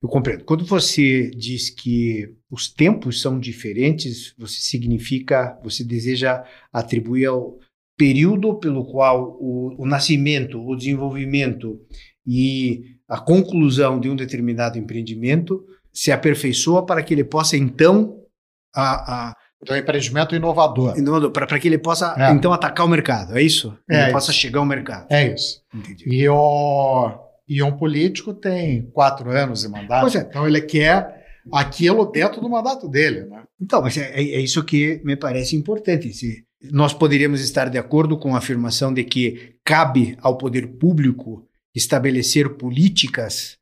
Eu 0.03 0.09
compreendo. 0.09 0.45
Quando 0.45 0.65
você 0.65 1.31
diz 1.31 1.71
que 1.71 2.35
os 2.51 2.69
tempos 2.69 3.21
são 3.21 3.39
diferentes, 3.39 4.35
você 4.37 4.59
significa, 4.61 5.59
você 5.63 5.83
deseja 5.83 6.45
atribuir 6.73 7.27
ao 7.27 7.59
período 7.97 8.59
pelo 8.59 8.85
qual 8.85 9.39
o, 9.41 9.75
o 9.83 9.87
nascimento, 9.87 10.61
o 10.61 10.77
desenvolvimento 10.77 11.81
e 12.27 12.97
a 13.09 13.19
conclusão 13.19 13.99
de 13.99 14.11
um 14.11 14.17
determinado 14.17 14.79
empreendimento 14.79 15.65
se 15.93 16.13
aperfeiçoa 16.13 16.85
para 16.85 17.03
que 17.03 17.15
ele 17.15 17.25
possa 17.25 17.57
então 17.57 18.21
a, 18.75 19.29
a 19.31 19.37
então, 19.63 19.75
é 19.75 19.79
um 19.79 19.83
empreendimento 19.83 20.35
inovador. 20.35 20.99
Inovador, 20.99 21.31
para 21.31 21.59
que 21.59 21.69
ele 21.69 21.79
possa 21.79 22.15
é. 22.19 22.31
então 22.31 22.53
atacar 22.53 22.85
o 22.85 22.89
mercado, 22.89 23.37
é 23.37 23.43
isso? 23.43 23.77
É 23.89 23.95
ele 23.95 24.03
isso. 24.05 24.13
possa 24.13 24.33
chegar 24.33 24.61
ao 24.61 24.67
mercado. 24.67 25.07
É 25.11 25.33
isso. 25.33 25.63
Entendi. 25.75 26.05
E, 26.07 26.29
o, 26.29 27.11
e 27.49 27.63
um 27.63 27.73
político 27.73 28.35
tem 28.35 28.83
quatro 28.93 29.31
anos 29.31 29.63
de 29.63 29.69
mandato, 29.69 30.17
é. 30.17 30.21
então 30.21 30.47
ele 30.47 30.61
quer 30.61 31.25
aquilo 31.53 32.05
dentro 32.07 32.41
do 32.41 32.49
mandato 32.49 32.89
dele. 32.89 33.25
Né? 33.25 33.43
Então, 33.61 33.81
mas 33.81 33.97
é, 33.97 34.13
é 34.15 34.41
isso 34.41 34.63
que 34.65 35.01
me 35.05 35.17
parece 35.17 35.57
importante. 35.57 36.13
Se 36.13 36.45
nós 36.71 36.93
poderíamos 36.93 37.41
estar 37.41 37.69
de 37.69 37.79
acordo 37.79 38.19
com 38.19 38.35
a 38.35 38.39
afirmação 38.39 38.93
de 38.93 39.05
que 39.05 39.57
cabe 39.65 40.17
ao 40.21 40.37
poder 40.37 40.67
público 40.79 41.47
estabelecer 41.75 42.57
políticas 42.57 43.57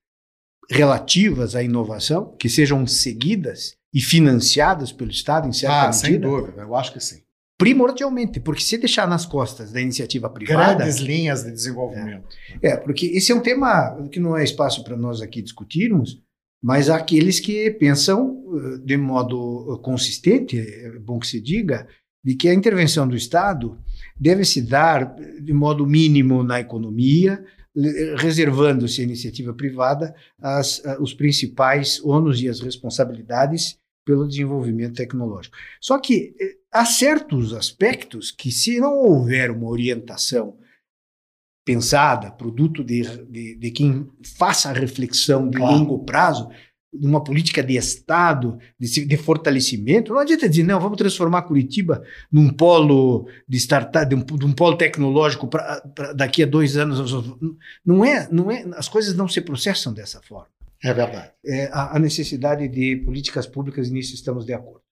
relativas 0.71 1.55
à 1.55 1.63
inovação 1.63 2.35
que 2.39 2.49
sejam 2.49 2.87
seguidas 2.87 3.77
e 3.95 4.01
financiadas 4.01 4.91
pelo 4.93 5.11
Estado 5.11 5.47
em 5.49 5.53
certa 5.53 5.89
Ah, 5.89 5.93
sem 5.93 6.11
medida? 6.13 6.29
dúvida, 6.29 6.63
eu 6.63 6.75
acho 6.75 6.93
que 6.93 7.01
sim. 7.01 7.21
Primordialmente, 7.57 8.41
porque 8.41 8.61
se 8.63 8.77
deixar 8.77 9.07
nas 9.07 9.25
costas 9.25 9.71
da 9.71 9.81
iniciativa 9.81 10.29
privada, 10.29 10.75
Grandes 10.75 10.97
linhas 10.97 11.45
de 11.45 11.53
desenvolvimento. 11.53 12.27
É, 12.61 12.77
porque 12.77 13.07
esse 13.07 13.31
é 13.31 13.35
um 13.35 13.41
tema 13.41 13.97
que 14.11 14.19
não 14.19 14.37
é 14.37 14.43
espaço 14.43 14.83
para 14.83 14.97
nós 14.97 15.23
aqui 15.23 15.41
discutirmos, 15.41 16.21
mas 16.61 16.91
aqueles 16.91 17.39
que 17.39 17.71
pensam 17.71 18.43
eh, 18.57 18.79
de 18.85 18.97
modo 18.97 19.77
eh, 19.79 19.83
consistente, 19.85 20.59
é 20.59 20.99
bom 20.99 21.19
que 21.21 21.29
se 21.29 21.41
diga, 21.41 21.87
de 22.25 22.35
que 22.35 22.49
a 22.49 22.55
intervenção 22.55 23.07
do 23.07 23.15
Estado 23.15 23.79
deve 24.19 24.45
se 24.45 24.61
dar 24.61 25.15
de 25.41 25.53
modo 25.53 25.87
mínimo 25.87 26.43
na 26.43 26.59
economia, 26.59 27.45
le- 27.77 28.17
reservando-se 28.17 29.01
à 29.01 29.05
iniciativa 29.05 29.55
privada 29.55 30.13
as, 30.41 30.83
os 30.99 31.15
principais 31.15 32.01
ônus 32.03 32.41
e 32.41 32.49
as 32.49 32.61
responsabilidades 32.61 33.79
pelo 34.05 34.29
desenvolvimento 34.29 34.97
tecnológico. 34.97 35.57
Só 35.81 35.99
que 35.99 36.35
eh, 36.41 36.57
há 36.73 36.85
certos 36.85 37.53
aspectos 37.53 38.31
que, 38.31 38.51
se 38.51 38.79
não 38.81 38.95
houver 38.99 39.51
uma 39.51 39.69
orientação 39.69 40.57
pensada, 41.65 42.31
produto 42.31 42.85
de, 42.85 43.03
de, 43.25 43.57
de 43.57 43.71
quem 43.71 44.07
faça 44.37 44.69
a 44.69 44.73
reflexão 44.73 45.49
de 45.49 45.57
Claro. 45.57 45.79
longo 45.79 46.05
prazo, 46.05 46.49
de 46.93 47.07
uma 47.07 47.25
política 47.25 47.61
de 47.63 47.77
Estado, 47.77 48.57
de, 48.79 49.05
de 49.05 49.17
fortalecimento. 49.17 50.13
Não 50.13 50.21
adianta 50.21 50.49
dizer, 50.49 50.63
não, 50.63 50.79
vamos 50.79 50.97
transformar 50.97 51.43
Curitiba 51.43 52.05
num 52.31 52.51
polo 52.51 53.27
de 53.49 53.57
startup, 53.59 54.09
de 54.09 54.15
um, 54.15 54.25
de 54.25 54.47
um 54.47 54.53
polo 54.53 54.77
tecnológico 54.77 55.49
pra 55.49 55.83
daqui 56.15 56.45
a 56.45 56.47
dois 56.47 56.77
anos. 56.77 57.13
Não 57.85 58.05
é, 58.05 58.29
não 58.31 58.49
é, 58.51 58.65
as 58.77 58.89
coisas 58.89 59.15
não 59.17 59.27
se 59.27 59.41
processam 59.41 59.93
dessa 59.93 60.23
forma. 60.23 60.54
É 60.85 60.93
verdade. 60.93 61.33
É, 61.47 61.71
a, 61.73 61.97
a 61.97 61.99
necessidade 61.99 62.69
de 62.69 62.97
políticas 62.97 63.47
públicas, 63.47 63.91
nisso 63.91 64.15
estamos 64.15 64.45
de 64.45 64.53
acordo. 64.53 64.83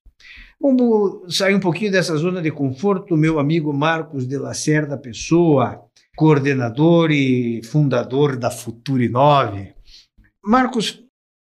Vamos 0.59 1.37
sair 1.37 1.55
um 1.55 1.61
pouquinho 1.61 1.93
dessa 1.93 2.17
zona 2.17 2.41
de 2.41 2.51
conforto, 2.51 3.17
meu 3.17 3.39
amigo 3.39 3.73
Marcos 3.75 4.27
de 4.27 4.39
Lacerda 4.39 4.97
Pessoa, 4.97 5.85
coordenador 6.17 7.11
e 7.11 7.63
fundador 7.65 8.37
da 8.37 8.51
Future 8.51 9.09
9. 9.09 9.75
Marcos, 10.43 11.05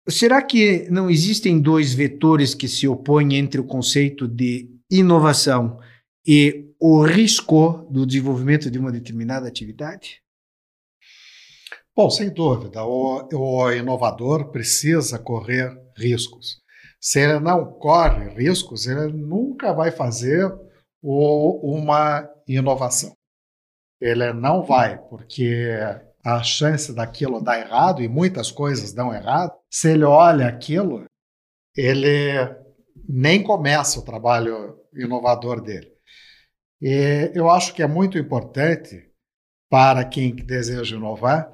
será 0.09 0.43
que 0.43 0.89
não 0.91 1.09
existem 1.09 1.61
dois 1.61 1.95
vetores 1.95 2.55
que 2.55 2.67
se 2.67 2.89
opõem 2.89 3.37
entre 3.37 3.61
o 3.61 3.65
conceito 3.65 4.27
de 4.27 4.69
inovação 4.91 5.79
e 6.27 6.71
o 6.81 7.05
risco 7.05 7.87
do 7.91 8.05
desenvolvimento 8.05 8.69
de 8.69 8.79
uma 8.79 8.91
determinada 8.91 9.47
atividade? 9.47 10.24
Bom, 11.97 12.11
sem 12.11 12.29
dúvida, 12.33 12.85
o, 12.85 13.29
o 13.33 13.71
inovador 13.73 14.51
precisa 14.51 15.19
correr 15.19 15.71
riscos. 15.97 16.61
Se 17.01 17.21
ele 17.21 17.39
não 17.39 17.73
corre 17.75 18.31
riscos, 18.31 18.87
ele 18.87 19.13
nunca 19.13 19.73
vai 19.73 19.93
fazer 19.93 20.53
o- 21.01 21.73
uma 21.77 22.29
inovação. 22.49 23.13
Ele 24.01 24.33
não 24.33 24.63
vai, 24.65 24.99
porque 25.09 25.69
a 26.25 26.43
chance 26.43 26.93
daquilo 26.93 27.41
dar 27.41 27.61
errado, 27.61 28.03
e 28.03 28.09
muitas 28.09 28.51
coisas 28.51 28.93
dão 28.93 29.15
errado, 29.15 29.53
se 29.71 29.93
ele 29.93 30.05
olha 30.05 30.49
aquilo, 30.49 31.05
ele 31.77 32.57
nem 33.09 33.43
começa 33.43 34.01
o 34.01 34.05
trabalho 34.05 34.81
inovador 34.95 35.61
dele. 35.61 35.93
E 36.81 37.31
eu 37.35 37.49
acho 37.49 37.73
que 37.75 37.83
é 37.83 37.87
muito 37.87 38.19
importante 38.19 39.11
para 39.71 40.05
quem 40.05 40.35
deseja 40.35 40.97
inovar 40.97 41.51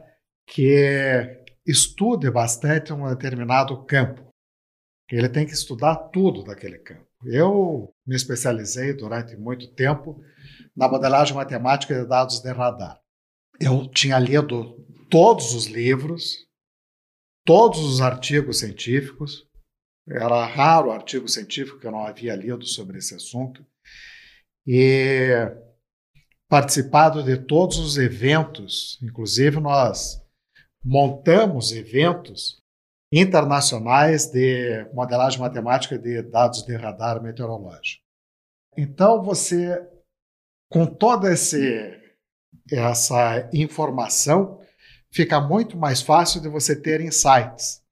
que 0.51 1.45
estude 1.65 2.29
bastante 2.29 2.93
um 2.93 3.09
determinado 3.09 3.85
campo. 3.85 4.29
Ele 5.09 5.29
tem 5.29 5.47
que 5.47 5.53
estudar 5.53 5.95
tudo 5.95 6.43
daquele 6.43 6.79
campo. 6.79 7.07
Eu 7.25 7.95
me 8.05 8.17
especializei 8.17 8.93
durante 8.93 9.37
muito 9.37 9.73
tempo 9.75 10.21
na 10.77 10.89
modelagem 10.89 11.35
matemática 11.35 11.95
de 11.95 12.07
dados 12.07 12.41
de 12.41 12.51
radar. 12.51 13.01
Eu 13.61 13.89
tinha 13.89 14.19
lido 14.19 14.85
todos 15.09 15.55
os 15.55 15.67
livros, 15.67 16.47
todos 17.45 17.81
os 17.81 18.01
artigos 18.01 18.59
científicos. 18.59 19.47
Era 20.09 20.45
raro 20.47 20.91
artigo 20.91 21.29
científico 21.29 21.79
que 21.79 21.87
eu 21.87 21.93
não 21.93 22.05
havia 22.05 22.35
lido 22.35 22.67
sobre 22.67 22.99
esse 22.99 23.15
assunto. 23.15 23.65
E 24.67 25.29
participado 26.49 27.23
de 27.23 27.37
todos 27.37 27.79
os 27.79 27.97
eventos, 27.99 28.99
inclusive 29.03 29.61
nós 29.61 30.20
montamos 30.85 31.73
eventos 31.73 32.61
internacionais 33.13 34.27
de 34.27 34.87
modelagem 34.95 35.41
matemática 35.41 35.99
de 35.99 36.23
dados 36.23 36.63
de 36.63 36.77
radar 36.77 37.23
meteorológico. 37.23 38.03
Então 38.77 39.23
você, 39.23 39.85
com 40.71 40.87
toda 40.87 41.33
esse, 41.33 41.93
essa 42.71 43.49
informação, 43.53 44.61
fica 45.13 45.41
muito 45.41 45.77
mais 45.77 46.01
fácil 46.01 46.41
de 46.41 46.49
você 46.49 46.81
ter 46.81 47.01
insights. 47.01 47.83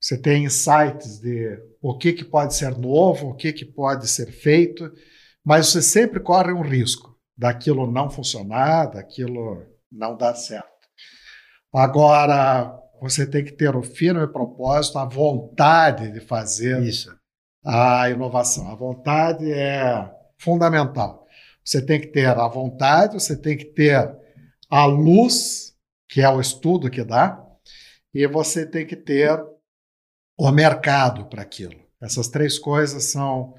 Você 0.00 0.20
tem 0.20 0.44
insights 0.44 1.20
de 1.20 1.58
o 1.80 1.96
que, 1.96 2.12
que 2.12 2.24
pode 2.24 2.54
ser 2.54 2.76
novo, 2.76 3.28
o 3.28 3.34
que, 3.34 3.52
que 3.52 3.64
pode 3.64 4.08
ser 4.08 4.30
feito, 4.32 4.92
mas 5.44 5.68
você 5.68 5.80
sempre 5.80 6.20
corre 6.20 6.52
um 6.52 6.60
risco 6.60 7.16
daquilo 7.36 7.90
não 7.90 8.10
funcionar, 8.10 8.86
daquilo 8.86 9.64
não 9.90 10.16
dar 10.16 10.34
certo. 10.34 10.73
Agora, 11.74 12.80
você 13.00 13.26
tem 13.26 13.44
que 13.44 13.50
ter 13.50 13.74
o 13.74 13.82
firme 13.82 14.26
propósito, 14.28 14.96
a 14.96 15.04
vontade 15.04 16.12
de 16.12 16.20
fazer 16.20 16.80
Isso. 16.84 17.12
a 17.64 18.08
inovação. 18.08 18.70
A 18.70 18.76
vontade 18.76 19.52
é 19.52 20.08
fundamental. 20.38 21.26
Você 21.64 21.84
tem 21.84 22.00
que 22.00 22.06
ter 22.06 22.28
a 22.28 22.46
vontade, 22.46 23.14
você 23.14 23.36
tem 23.36 23.56
que 23.56 23.64
ter 23.64 24.08
a 24.70 24.84
luz, 24.86 25.74
que 26.08 26.20
é 26.20 26.28
o 26.28 26.40
estudo 26.40 26.88
que 26.88 27.02
dá, 27.02 27.44
e 28.14 28.24
você 28.28 28.64
tem 28.64 28.86
que 28.86 28.94
ter 28.94 29.36
o 30.38 30.52
mercado 30.52 31.26
para 31.26 31.42
aquilo. 31.42 31.74
Essas 32.00 32.28
três 32.28 32.56
coisas 32.56 33.04
são, 33.04 33.54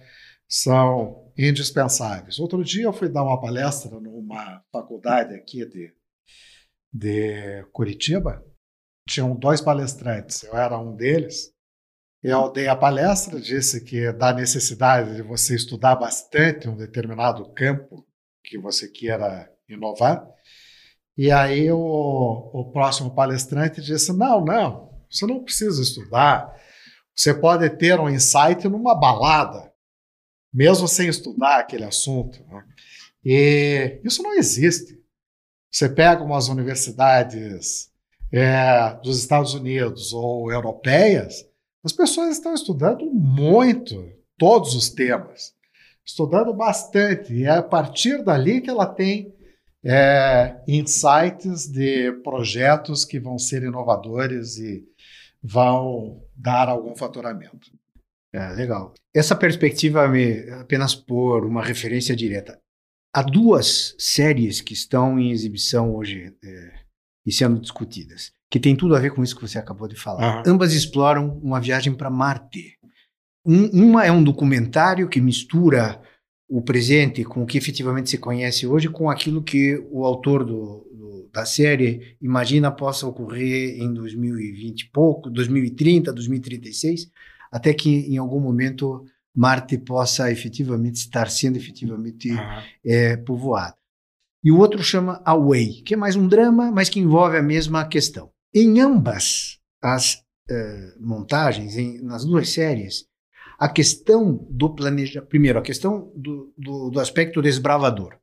são 0.47 1.31
indispensáveis. 1.37 2.39
Outro 2.39 2.63
dia 2.63 2.85
eu 2.85 2.93
fui 2.93 3.09
dar 3.09 3.23
uma 3.23 3.41
palestra 3.41 3.99
numa 3.99 4.63
faculdade 4.71 5.33
aqui 5.35 5.65
de, 5.65 5.93
de 6.95 7.61
Curitiba. 7.73 8.41
Tinham 9.07 9.35
dois 9.35 9.59
palestrantes, 9.59 10.43
eu 10.43 10.55
era 10.55 10.79
um 10.79 10.95
deles. 10.95 11.53
Eu 12.23 12.51
dei 12.51 12.67
a 12.67 12.75
palestra, 12.75 13.39
disse 13.39 13.83
que 13.83 14.11
da 14.13 14.33
necessidade 14.33 15.15
de 15.15 15.21
você 15.21 15.55
estudar 15.55 15.95
bastante 15.95 16.67
um 16.67 16.75
determinado 16.75 17.53
campo 17.53 18.07
que 18.43 18.57
você 18.57 18.87
queira 18.87 19.51
inovar. 19.69 20.25
E 21.17 21.31
aí 21.31 21.69
o, 21.71 21.77
o 21.77 22.71
próximo 22.71 23.13
palestrante 23.13 23.81
disse: 23.81 24.11
não, 24.11 24.43
não, 24.43 25.05
você 25.11 25.27
não 25.27 25.43
precisa 25.43 25.81
estudar. 25.81 26.51
Você 27.15 27.33
pode 27.33 27.69
ter 27.77 27.99
um 27.99 28.09
insight 28.09 28.67
numa 28.67 28.99
balada, 28.99 29.71
mesmo 30.51 30.87
sem 30.87 31.07
estudar 31.07 31.59
aquele 31.59 31.83
assunto. 31.83 32.43
né? 32.45 32.65
E 33.23 34.01
isso 34.03 34.23
não 34.23 34.33
existe. 34.33 35.04
Você 35.75 35.89
pega 35.89 36.23
umas 36.23 36.47
universidades 36.47 37.91
é, 38.31 38.93
dos 39.03 39.19
Estados 39.19 39.53
Unidos 39.53 40.13
ou 40.13 40.49
europeias, 40.49 41.45
as 41.83 41.91
pessoas 41.91 42.37
estão 42.37 42.53
estudando 42.53 43.05
muito 43.07 44.09
todos 44.37 44.73
os 44.73 44.89
temas, 44.89 45.53
estudando 46.05 46.53
bastante, 46.53 47.33
e 47.33 47.43
é 47.43 47.49
a 47.49 47.61
partir 47.61 48.23
dali 48.23 48.61
que 48.61 48.69
ela 48.69 48.85
tem 48.85 49.35
é, 49.83 50.63
insights 50.65 51.69
de 51.69 52.09
projetos 52.23 53.03
que 53.03 53.19
vão 53.19 53.37
ser 53.37 53.61
inovadores 53.61 54.55
e 54.57 54.87
vão 55.43 56.23
dar 56.33 56.69
algum 56.69 56.95
faturamento. 56.95 57.69
É, 58.31 58.47
legal. 58.53 58.93
Essa 59.13 59.35
perspectiva 59.35 60.07
me 60.07 60.49
apenas 60.51 60.95
por 60.95 61.45
uma 61.45 61.61
referência 61.61 62.15
direta. 62.15 62.63
Há 63.15 63.21
duas 63.21 63.95
séries 63.97 64.59
que 64.59 64.73
estão 64.73 65.17
em 65.17 65.31
exibição 65.31 65.95
hoje 65.95 66.33
é, 66.43 66.71
e 67.25 67.31
sendo 67.31 67.57
discutidas, 67.61 68.33
que 68.51 68.59
tem 68.59 68.75
tudo 68.75 68.93
a 68.93 68.99
ver 68.99 69.11
com 69.11 69.23
isso 69.23 69.33
que 69.37 69.41
você 69.41 69.57
acabou 69.57 69.87
de 69.87 69.95
falar. 69.95 70.39
Aham. 70.39 70.43
Ambas 70.45 70.73
exploram 70.73 71.39
uma 71.41 71.61
viagem 71.61 71.93
para 71.93 72.09
Marte. 72.09 72.73
Um- 73.45 73.69
uma 73.71 74.05
é 74.05 74.11
um 74.11 74.21
documentário 74.21 75.07
que 75.07 75.21
mistura 75.21 76.01
o 76.49 76.61
presente 76.61 77.23
com 77.23 77.41
o 77.41 77.45
que 77.45 77.57
efetivamente 77.57 78.09
se 78.09 78.17
conhece 78.17 78.67
hoje 78.67 78.89
com 78.89 79.09
aquilo 79.09 79.41
que 79.41 79.81
o 79.89 80.03
autor 80.05 80.43
do- 80.43 80.85
do- 80.93 81.29
da 81.31 81.45
série 81.45 82.17
imagina 82.21 82.69
possa 82.69 83.07
ocorrer 83.07 83.81
em 83.81 83.93
2020 83.93 84.81
e 84.81 84.89
pouco, 84.91 85.29
2030, 85.29 86.11
2036, 86.11 87.09
até 87.49 87.73
que 87.73 87.89
em 88.13 88.17
algum 88.17 88.41
momento 88.41 89.05
Marte 89.35 89.77
possa 89.77 90.31
efetivamente 90.31 90.95
estar 90.95 91.29
sendo 91.29 91.57
efetivamente 91.57 92.29
é, 92.85 93.17
povoado. 93.17 93.75
E 94.43 94.51
o 94.51 94.57
outro 94.59 94.81
chama 94.83 95.21
Away, 95.25 95.81
que 95.83 95.93
é 95.95 95.97
mais 95.97 96.15
um 96.15 96.27
drama, 96.27 96.71
mas 96.71 96.87
que 96.87 96.99
envolve 96.99 97.35
a 97.37 97.41
mesma 97.43 97.83
questão. 97.87 98.29
Em 98.53 98.79
ambas 98.79 99.59
as 99.81 100.23
eh, 100.49 100.93
montagens, 100.99 101.75
em- 101.75 101.99
nas 102.03 102.23
duas 102.23 102.49
séries, 102.49 103.05
a 103.59 103.67
questão 103.67 104.45
do 104.49 104.69
planejamento. 104.69 105.27
Primeiro, 105.29 105.57
a 105.57 105.61
questão 105.63 106.11
do, 106.15 106.53
do, 106.57 106.89
do 106.91 106.99
aspecto 106.99 107.41
desbravador. 107.41 108.15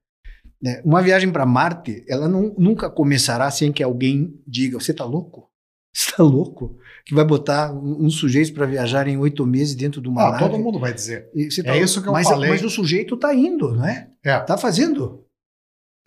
né? 0.63 0.81
Uma 0.85 1.03
viagem 1.03 1.33
para 1.33 1.45
Marte, 1.45 2.05
ela 2.09 2.29
não- 2.29 2.55
nunca 2.57 2.89
começará 2.89 3.51
sem 3.51 3.73
que 3.73 3.83
alguém 3.83 4.41
diga: 4.47 4.79
Você 4.79 4.93
está 4.93 5.05
louco? 5.05 5.51
Você 5.95 6.11
está 6.11 6.23
louco? 6.23 6.79
Que 7.05 7.15
vai 7.15 7.25
botar 7.25 7.73
um, 7.73 8.07
um 8.07 8.11
sujeito 8.11 8.55
para 8.55 8.65
viajar 8.67 9.07
em 9.09 9.17
oito 9.19 9.45
meses 9.47 9.75
dentro 9.75 10.01
de 10.01 10.09
uma 10.09 10.23
Ah, 10.23 10.31
nave? 10.33 10.45
todo 10.45 10.59
mundo 10.59 10.79
vai 10.79 10.93
dizer. 10.95 11.29
Você 11.35 11.61
É 11.61 11.65
tá- 11.65 11.77
isso 11.77 12.01
que 12.03 12.09
eu 12.09 12.13
mas, 12.13 12.27
falei. 12.29 12.51
Mas 12.51 12.63
o 12.65 12.71
sujeito 12.71 13.15
está 13.15 13.35
indo, 13.35 13.75
não 13.75 13.85
é? 13.87 14.09
É, 14.25 14.39
Está 14.39 14.57
fazendo. 14.57 15.25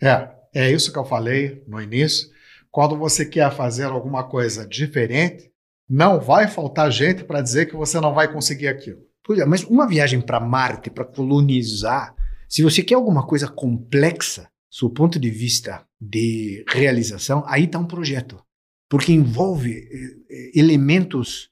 é, 0.02 0.28
é 0.54 0.70
isso 0.72 0.92
que 0.92 0.98
eu 0.98 1.04
falei 1.04 1.62
no 1.68 1.80
início. 1.80 2.28
Quando 2.70 2.96
você 2.96 3.24
quer 3.24 3.50
fazer 3.52 3.84
alguma 3.84 4.24
coisa 4.24 4.66
diferente, 4.66 5.50
não 5.88 6.18
vai 6.20 6.48
faltar 6.48 6.90
gente 6.90 7.22
para 7.24 7.40
dizer 7.40 7.66
que 7.66 7.76
você 7.76 8.00
não 8.00 8.12
vai 8.12 8.30
conseguir 8.32 8.68
aquilo. 8.68 9.00
Pois 9.24 9.38
é, 9.38 9.44
mas 9.44 9.62
uma 9.64 9.86
viagem 9.86 10.20
para 10.20 10.40
Marte, 10.40 10.90
para 10.90 11.04
colonizar, 11.04 12.14
se 12.48 12.62
você 12.62 12.82
quer 12.82 12.94
alguma 12.96 13.26
coisa 13.26 13.48
complexa, 13.48 14.48
do 14.80 14.90
ponto 14.90 15.18
de 15.18 15.30
vista 15.30 15.84
de 16.00 16.64
realização, 16.68 17.42
aí 17.46 17.64
está 17.64 17.78
um 17.78 17.86
projeto. 17.86 18.42
Porque 18.88 19.12
envolve 19.12 19.72
eh, 19.72 20.16
eh, 20.30 20.50
elementos 20.54 21.50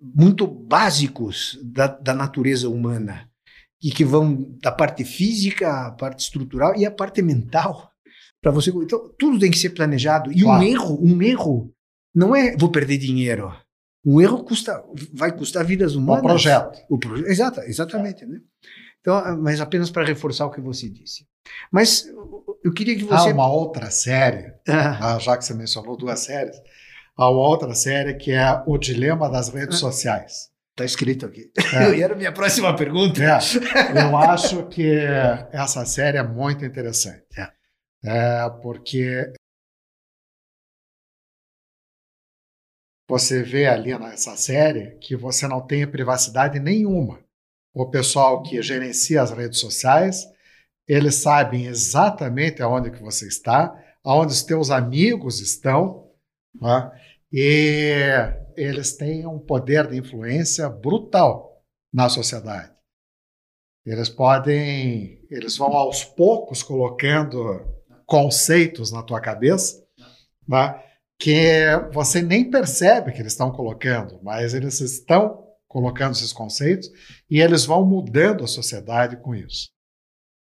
muito 0.00 0.46
básicos 0.46 1.58
da, 1.62 1.86
da 1.86 2.12
natureza 2.14 2.68
humana 2.68 3.28
e 3.82 3.90
que 3.90 4.04
vão 4.04 4.56
da 4.62 4.72
parte 4.72 5.04
física, 5.04 5.86
a 5.86 5.92
parte 5.92 6.20
estrutural 6.20 6.76
e 6.76 6.84
a 6.84 6.90
parte 6.90 7.22
mental. 7.22 7.90
Para 8.42 8.50
você, 8.50 8.70
então 8.70 9.10
tudo 9.18 9.38
tem 9.38 9.50
que 9.50 9.58
ser 9.58 9.70
planejado 9.70 10.30
e 10.32 10.40
Claro. 10.42 10.62
um 10.62 10.66
erro, 10.66 10.98
um 11.02 11.22
erro 11.22 11.74
não 12.14 12.34
é 12.36 12.56
vou 12.56 12.70
perder 12.70 12.98
dinheiro. 12.98 13.54
Um 14.04 14.20
erro 14.20 14.44
custa, 14.44 14.84
vai 15.14 15.34
custar 15.34 15.64
vidas 15.64 15.96
Um 15.96 16.00
humanas. 16.00 16.22
projeto. 16.22 16.78
O 16.90 16.98
proje- 16.98 17.24
Exata, 17.24 17.64
exatamente. 17.66 18.26
Né? 18.26 18.38
Então, 19.00 19.16
ah, 19.16 19.34
mas 19.36 19.60
apenas 19.62 19.90
para 19.90 20.04
reforçar 20.04 20.44
o 20.46 20.50
que 20.50 20.60
você 20.60 20.90
disse. 20.90 21.26
Mas 21.70 22.06
eu- 22.06 22.72
queria 22.74 22.96
que 22.96 23.04
Há 23.12 23.18
você. 23.18 23.32
uma 23.32 23.46
outra 23.50 23.90
série, 23.90 24.52
Ah, 24.68 25.14
ah, 25.14 25.18
já 25.18 25.36
que 25.36 25.44
você 25.44 25.54
mencionou 25.54 25.96
duas 25.96 26.20
séries, 26.20 26.56
há 27.16 27.28
uma 27.30 27.46
outra 27.48 27.74
série 27.74 28.14
que 28.14 28.32
é 28.32 28.62
O 28.66 28.78
Dilema 28.78 29.28
das 29.30 29.48
Redes 29.48 29.78
Sociais. 29.78 30.50
tá 30.76 30.84
escrito 30.84 31.26
aqui. 31.26 31.52
É. 31.56 31.94
E 31.98 32.02
era 32.02 32.14
a 32.14 32.16
minha 32.16 32.32
próxima 32.32 32.74
pergunta. 32.74 33.22
É, 33.22 34.02
eu 34.02 34.16
acho 34.16 34.66
que 34.68 34.98
essa 35.52 35.84
série 35.84 36.18
é 36.18 36.22
muito 36.22 36.64
interessante. 36.64 37.24
É. 37.38 37.48
É, 38.06 38.50
porque 38.62 39.32
você 43.08 43.42
vê 43.42 43.66
ali 43.66 43.96
nessa 43.98 44.36
série 44.36 44.96
que 44.98 45.14
você 45.16 45.46
não 45.46 45.60
tem 45.64 45.86
privacidade 45.86 46.58
nenhuma. 46.58 47.20
O 47.72 47.88
pessoal 47.90 48.42
que 48.42 48.60
gerencia 48.62 49.20
as 49.22 49.30
redes 49.30 49.58
sociais, 49.60 50.24
eles 50.86 51.16
sabem 51.16 51.66
exatamente 51.66 52.62
aonde 52.62 52.90
que 52.90 53.02
você 53.02 53.26
está, 53.26 53.74
aonde 54.04 54.32
os 54.32 54.42
teus 54.42 54.70
amigos 54.70 55.40
estão, 55.40 56.10
né? 56.60 56.90
e 57.32 57.92
eles 58.56 58.96
têm 58.96 59.26
um 59.26 59.38
poder 59.38 59.88
de 59.88 59.96
influência 59.96 60.68
brutal 60.68 61.62
na 61.92 62.08
sociedade. 62.08 62.72
Eles 63.84 64.08
podem, 64.08 65.20
eles 65.30 65.56
vão 65.56 65.72
aos 65.74 66.04
poucos 66.04 66.62
colocando 66.62 67.38
conceitos 68.06 68.92
na 68.92 69.02
tua 69.02 69.20
cabeça, 69.20 69.84
né, 70.46 70.82
que 71.18 71.64
você 71.92 72.22
nem 72.22 72.50
percebe 72.50 73.12
que 73.12 73.20
eles 73.20 73.32
estão 73.32 73.50
colocando, 73.50 74.20
mas 74.22 74.54
eles 74.54 74.80
estão 74.80 75.44
colocando 75.68 76.12
esses 76.12 76.32
conceitos 76.32 76.88
e 77.28 77.40
eles 77.40 77.64
vão 77.64 77.84
mudando 77.84 78.44
a 78.44 78.48
sociedade 78.48 79.16
com 79.16 79.34
isso. 79.34 79.73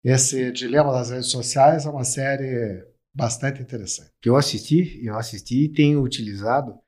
Esse 0.09 0.53
Dilema 0.53 0.93
das 0.93 1.11
Redes 1.11 1.33
Sociais 1.33 1.85
é 1.85 1.91
uma 1.91 2.05
série 2.05 2.87
bastante 3.13 3.61
interessante. 3.61 4.13
Eu 4.25 4.37
assisti, 4.37 5.05
eu 5.05 5.19
assisti 5.19 5.65
e 5.65 5.69
tenho 5.69 6.01
utilizado 6.01 6.79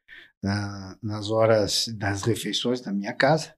ah, 0.45 0.97
nas 1.03 1.29
horas 1.29 1.89
das 1.99 2.23
refeições 2.23 2.81
na 2.81 2.93
minha 2.93 3.12
casa, 3.12 3.53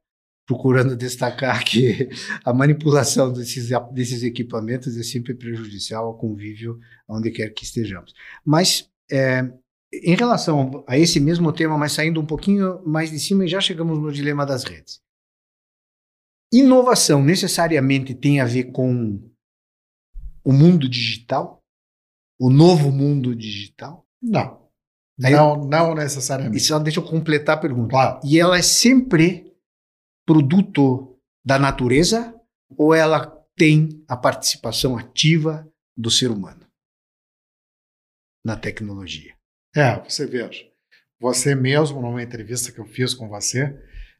procurando 0.47 0.97
destacar 0.97 1.63
que 1.63 2.09
a 2.43 2.55
manipulação 2.55 3.31
desses, 3.31 3.69
desses 3.93 4.23
equipamentos 4.23 4.97
é 4.97 5.03
sempre 5.03 5.35
prejudicial 5.35 6.07
ao 6.07 6.17
convívio 6.17 6.79
onde 7.07 7.31
quer 7.31 7.51
que 7.51 7.65
estejamos. 7.65 8.15
Mas 8.43 8.91
é, 9.13 9.47
em 9.93 10.15
relação 10.15 10.83
a 10.89 10.97
esse 10.97 11.21
mesmo 11.21 11.53
tema, 11.53 11.77
mas 11.77 11.93
saindo 11.93 12.19
um 12.19 12.27
pouquinho 12.27 12.83
mais 12.87 13.11
de 13.11 13.21
cima, 13.21 13.47
já 13.47 13.61
chegamos 13.61 13.99
no 13.99 14.11
dilema 14.11 14.47
das 14.47 14.65
redes. 14.65 15.03
Inovação 16.51 17.23
necessariamente 17.23 18.15
tem 18.15 18.41
a 18.41 18.47
ver 18.47 18.73
com 18.73 19.30
o 20.45 20.53
mundo 20.53 20.89
digital? 20.89 21.63
O 22.39 22.49
novo 22.51 22.91
mundo 22.91 23.35
digital? 23.35 24.07
Não, 24.23 24.69
Aí- 25.23 25.33
não, 25.33 25.57
não 25.65 25.93
E 25.93 25.97
necessariamente. 25.97 26.61
só 26.61 26.79
deixa 26.79 27.01
eu 27.01 27.05
completar 27.05 27.57
a 27.57 27.61
pergunta. 27.61 27.91
Claro. 27.91 28.21
E 28.25 28.39
ela 28.41 28.57
é 28.59 28.63
sempre 28.63 29.53
produto 30.27 31.19
da 31.45 31.59
natureza 31.59 32.35
ou 32.77 32.95
ela 32.95 33.27
tem 33.57 34.03
a 34.09 34.17
participação 34.17 34.97
ativa 34.97 35.69
do 35.97 36.11
ser 36.11 36.31
humano 36.31 36.67
na 38.45 38.57
tecnologia? 38.57 39.35
É, 39.77 40.01
você 40.03 40.27
veja. 40.27 40.67
Você 41.21 41.55
mesmo, 41.55 42.01
numa 42.01 42.23
entrevista 42.23 42.73
que 42.73 42.79
eu 42.79 42.87
fiz 42.87 43.13
com 43.13 43.29
você, 43.29 43.79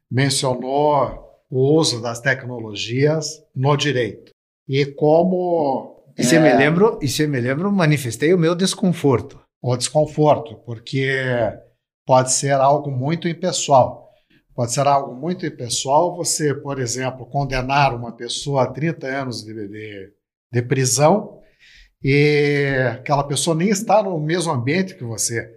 mencionou 0.09 1.27
o 1.49 1.75
uso 1.77 2.01
das 2.01 2.19
tecnologias 2.21 3.43
no 3.55 3.75
direito. 3.75 4.31
E 4.67 4.85
como 4.85 5.90
E 6.17 6.23
você 6.23 6.35
é, 6.35 6.39
me 6.39 6.53
lembro, 6.53 6.99
e 7.01 7.07
você 7.07 7.27
me 7.27 7.39
lembro, 7.39 7.71
manifestei 7.71 8.33
o 8.33 8.37
meu 8.37 8.55
desconforto. 8.55 9.39
o 9.61 9.75
desconforto, 9.77 10.55
porque 10.65 11.15
pode 12.05 12.31
ser 12.33 12.53
algo 12.53 12.91
muito 12.91 13.27
impessoal. 13.27 14.09
Pode 14.53 14.73
ser 14.73 14.85
algo 14.85 15.15
muito 15.15 15.45
impessoal 15.45 16.15
você, 16.15 16.53
por 16.53 16.79
exemplo, 16.79 17.25
condenar 17.25 17.95
uma 17.95 18.11
pessoa 18.11 18.63
a 18.63 18.67
30 18.67 19.07
anos 19.07 19.43
de, 19.43 19.53
de, 19.53 20.13
de 20.51 20.61
prisão 20.61 21.39
e 22.03 22.75
aquela 22.99 23.23
pessoa 23.23 23.55
nem 23.55 23.69
está 23.69 24.03
no 24.03 24.19
mesmo 24.19 24.51
ambiente 24.51 24.95
que 24.95 25.03
você. 25.03 25.49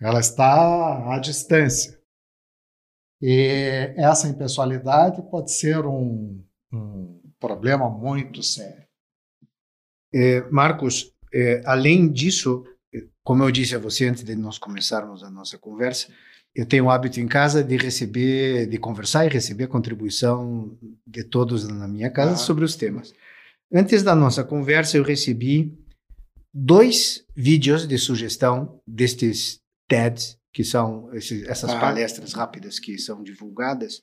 Ela 0.00 0.20
está 0.20 1.14
à 1.14 1.18
distância. 1.18 1.98
E 3.20 3.92
essa 3.96 4.28
impessoalidade 4.28 5.20
pode 5.30 5.52
ser 5.52 5.84
um, 5.84 6.40
um 6.72 7.20
problema 7.40 7.90
muito 7.90 8.42
sério. 8.42 8.87
É, 10.12 10.40
Marcos, 10.50 11.12
é, 11.32 11.60
além 11.64 12.10
disso, 12.10 12.64
é, 12.94 13.04
como 13.22 13.42
eu 13.42 13.50
disse 13.50 13.74
a 13.74 13.78
você 13.78 14.06
antes 14.06 14.22
de 14.24 14.34
nós 14.34 14.58
começarmos 14.58 15.22
a 15.22 15.30
nossa 15.30 15.58
conversa, 15.58 16.08
eu 16.54 16.66
tenho 16.66 16.86
o 16.86 16.90
hábito 16.90 17.20
em 17.20 17.28
casa 17.28 17.62
de 17.62 17.76
receber, 17.76 18.66
de 18.66 18.78
conversar 18.78 19.26
e 19.26 19.28
receber 19.28 19.64
a 19.64 19.68
contribuição 19.68 20.76
de 21.06 21.22
todos 21.24 21.68
na 21.68 21.86
minha 21.86 22.10
casa 22.10 22.32
Ah. 22.32 22.36
sobre 22.36 22.64
os 22.64 22.74
temas. 22.74 23.12
Antes 23.72 24.02
da 24.02 24.14
nossa 24.14 24.42
conversa, 24.42 24.96
eu 24.96 25.02
recebi 25.02 25.78
dois 26.54 27.24
vídeos 27.36 27.86
de 27.86 27.98
sugestão 27.98 28.80
destes 28.86 29.58
TEDs, 29.88 30.38
que 30.52 30.64
são 30.64 31.14
esses- 31.14 31.46
essas 31.46 31.70
Ah. 31.70 31.78
palestras 31.78 32.32
rápidas 32.32 32.78
que 32.80 32.98
são 32.98 33.22
divulgadas, 33.22 34.00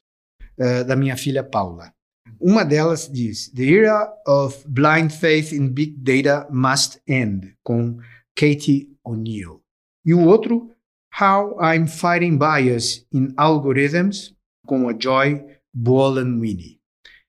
eh, 0.57 0.83
da 0.83 0.95
minha 0.95 1.17
filha 1.17 1.43
Paula. 1.43 1.91
Uma 2.39 2.63
delas 2.63 3.09
diz: 3.11 3.49
The 3.49 3.63
era 3.63 4.13
of 4.27 4.63
blind 4.67 5.11
faith 5.11 5.51
in 5.51 5.69
big 5.69 5.97
data 5.97 6.47
must 6.51 7.01
end, 7.07 7.55
com 7.63 7.97
Katie 8.35 8.95
O'Neill. 9.03 9.63
E 10.05 10.13
o 10.13 10.21
outro, 10.21 10.71
How 11.19 11.57
I'm 11.61 11.87
Fighting 11.87 12.37
Bias 12.37 13.05
in 13.11 13.33
Algorithms, 13.37 14.35
com 14.65 14.89
a 14.89 14.95
Joy 14.97 15.43
Bolan-Winnie. 15.73 16.79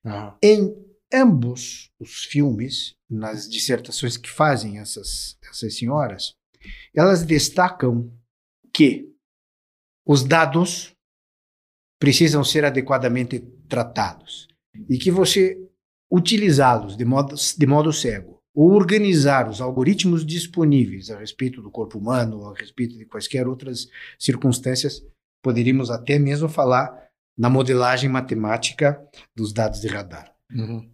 Aham. 0.05 0.37
Em 0.41 0.75
ambos 1.13 1.89
os 1.99 2.25
filmes, 2.25 2.95
nas 3.09 3.49
dissertações 3.49 4.17
que 4.17 4.29
fazem 4.29 4.79
essas, 4.79 5.37
essas 5.49 5.77
senhoras, 5.77 6.35
elas 6.93 7.23
destacam 7.23 8.11
que 8.73 9.09
os 10.05 10.23
dados 10.23 10.93
precisam 11.99 12.43
ser 12.43 12.65
adequadamente 12.65 13.39
tratados 13.67 14.46
e 14.89 14.97
que 14.97 15.11
você 15.11 15.57
utilizá-los 16.11 16.95
de 16.95 17.05
modo, 17.05 17.35
de 17.35 17.67
modo 17.67 17.91
cego 17.91 18.37
ou 18.53 18.71
organizar 18.71 19.47
os 19.47 19.61
algoritmos 19.61 20.25
disponíveis 20.25 21.11
a 21.11 21.19
respeito 21.19 21.61
do 21.61 21.69
corpo 21.69 21.99
humano, 21.99 22.43
a 22.47 22.57
respeito 22.57 22.97
de 22.97 23.05
quaisquer 23.05 23.47
outras 23.47 23.87
circunstâncias, 24.17 25.03
poderíamos 25.43 25.91
até 25.91 26.17
mesmo 26.17 26.49
falar 26.49 26.91
na 27.37 27.51
modelagem 27.51 28.09
matemática 28.09 28.99
dos 29.35 29.53
dados 29.53 29.79
de 29.79 29.87
radar 29.87 30.33
Uhum. 30.49 30.89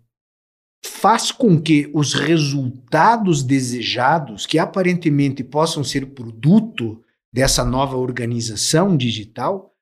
faz 0.83 1.31
com 1.31 1.61
que 1.61 1.91
os 1.93 2.15
resultados 2.15 3.43
desejados, 3.43 4.47
que 4.47 4.57
aparentemente 4.57 5.43
possam 5.43 5.83
ser 5.83 6.07
produto 6.07 7.03
dessa 7.31 7.63
nova 7.63 7.95
organização 7.95 8.97
digital, 8.97 9.75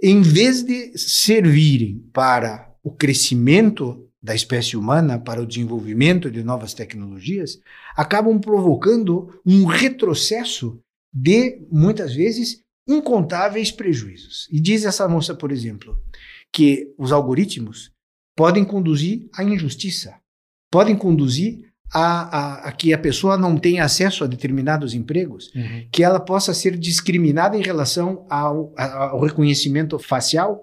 em 0.00 0.20
vez 0.20 0.62
de 0.62 0.96
servirem 0.98 2.06
para 2.12 2.67
o 2.88 2.90
crescimento 2.92 4.04
da 4.20 4.34
espécie 4.34 4.76
humana, 4.76 5.18
para 5.18 5.42
o 5.42 5.46
desenvolvimento 5.46 6.30
de 6.30 6.42
novas 6.42 6.74
tecnologias, 6.74 7.60
acabam 7.96 8.40
provocando 8.40 9.40
um 9.46 9.64
retrocesso 9.64 10.80
de, 11.12 11.60
muitas 11.70 12.14
vezes, 12.14 12.62
incontáveis 12.88 13.70
prejuízos. 13.70 14.48
E 14.50 14.58
diz 14.60 14.84
essa 14.84 15.06
moça, 15.06 15.34
por 15.34 15.52
exemplo, 15.52 15.96
que 16.52 16.92
os 16.98 17.12
algoritmos 17.12 17.92
podem 18.36 18.64
conduzir 18.64 19.28
à 19.36 19.44
injustiça, 19.44 20.14
podem 20.70 20.96
conduzir 20.96 21.68
a, 21.92 22.38
a, 22.38 22.68
a 22.68 22.72
que 22.72 22.92
a 22.92 22.98
pessoa 22.98 23.36
não 23.36 23.56
tenha 23.56 23.84
acesso 23.84 24.24
a 24.24 24.26
determinados 24.26 24.94
empregos, 24.94 25.50
Uhum. 25.54 25.88
que 25.92 26.02
ela 26.02 26.20
possa 26.20 26.52
ser 26.52 26.76
discriminada 26.76 27.56
em 27.56 27.62
relação 27.62 28.26
ao, 28.28 28.72
ao 28.76 29.20
reconhecimento 29.20 29.98
facial, 29.98 30.62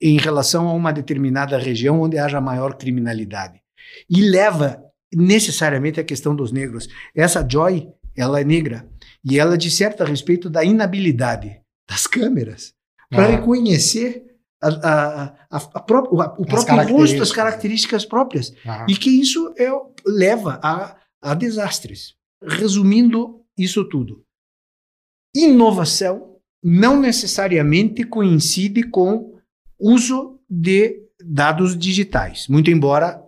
em 0.00 0.16
relação 0.18 0.68
a 0.68 0.72
uma 0.72 0.92
determinada 0.92 1.58
região 1.58 2.00
onde 2.00 2.18
haja 2.18 2.40
maior 2.40 2.74
criminalidade. 2.76 3.60
E 4.08 4.22
leva 4.22 4.82
necessariamente 5.12 5.98
à 5.98 6.04
questão 6.04 6.36
dos 6.36 6.52
negros. 6.52 6.88
Essa 7.14 7.46
Joy, 7.48 7.88
ela 8.16 8.40
é 8.40 8.44
negra, 8.44 8.88
e 9.24 9.38
ela 9.38 9.56
disserta 9.58 10.04
a 10.04 10.06
respeito 10.06 10.48
da 10.48 10.62
inabilidade 10.64 11.60
das 11.88 12.06
câmeras 12.06 12.74
para 13.10 13.24
Ah. 13.24 13.30
reconhecer 13.30 14.24
a, 14.62 14.68
a, 14.68 15.34
a, 15.50 15.80
pró- 15.80 16.08
o, 16.10 16.44
próprio 16.44 16.96
rosto, 16.96 17.22
as 17.22 17.32
características. 17.32 18.04
próprias. 18.04 18.52
Aham. 18.66 18.86
E 18.88 18.96
que 18.96 19.08
isso 19.10 19.54
é, 19.58 19.68
leva 20.06 20.60
a, 20.62 20.96
a 21.22 21.34
desastres. 21.34 22.14
Resumindo 22.42 23.40
isso 23.56 23.84
tudo, 23.88 24.22
inovação 25.34 26.36
não 26.62 27.00
necessariamente 27.00 28.04
coincide 28.04 28.82
com 28.84 29.37
uso 29.78 30.40
de 30.48 31.06
dados 31.20 31.76
digitais, 31.76 32.48
muito 32.48 32.70
embora 32.70 33.22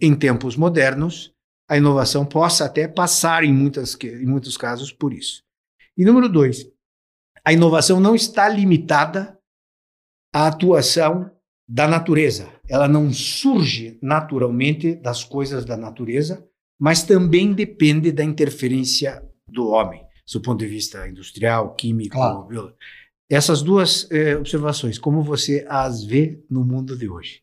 em 0.00 0.14
tempos 0.14 0.56
modernos 0.56 1.34
a 1.68 1.76
inovação 1.76 2.24
possa 2.24 2.64
até 2.64 2.86
passar 2.86 3.42
em, 3.42 3.52
muitas, 3.52 3.96
em 4.02 4.26
muitos 4.26 4.56
casos 4.56 4.92
por 4.92 5.12
isso. 5.12 5.42
E 5.96 6.04
número 6.04 6.28
dois, 6.28 6.70
a 7.44 7.52
inovação 7.52 7.98
não 7.98 8.14
está 8.14 8.48
limitada 8.48 9.38
à 10.32 10.46
atuação 10.46 11.30
da 11.68 11.88
natureza. 11.88 12.52
Ela 12.68 12.86
não 12.86 13.12
surge 13.12 13.98
naturalmente 14.00 14.94
das 14.94 15.24
coisas 15.24 15.64
da 15.64 15.76
natureza, 15.76 16.46
mas 16.78 17.02
também 17.02 17.52
depende 17.52 18.12
da 18.12 18.22
interferência 18.22 19.22
do 19.48 19.68
homem, 19.68 20.04
do 20.32 20.40
ponto 20.40 20.58
de 20.58 20.66
vista 20.66 21.08
industrial, 21.08 21.74
químico, 21.74 22.14
Claro. 22.14 22.74
Essas 23.28 23.60
duas 23.62 24.08
eh, 24.10 24.36
observações, 24.36 24.98
como 24.98 25.22
você 25.22 25.66
as 25.68 26.04
vê 26.04 26.44
no 26.48 26.64
mundo 26.64 26.96
de 26.96 27.08
hoje? 27.08 27.42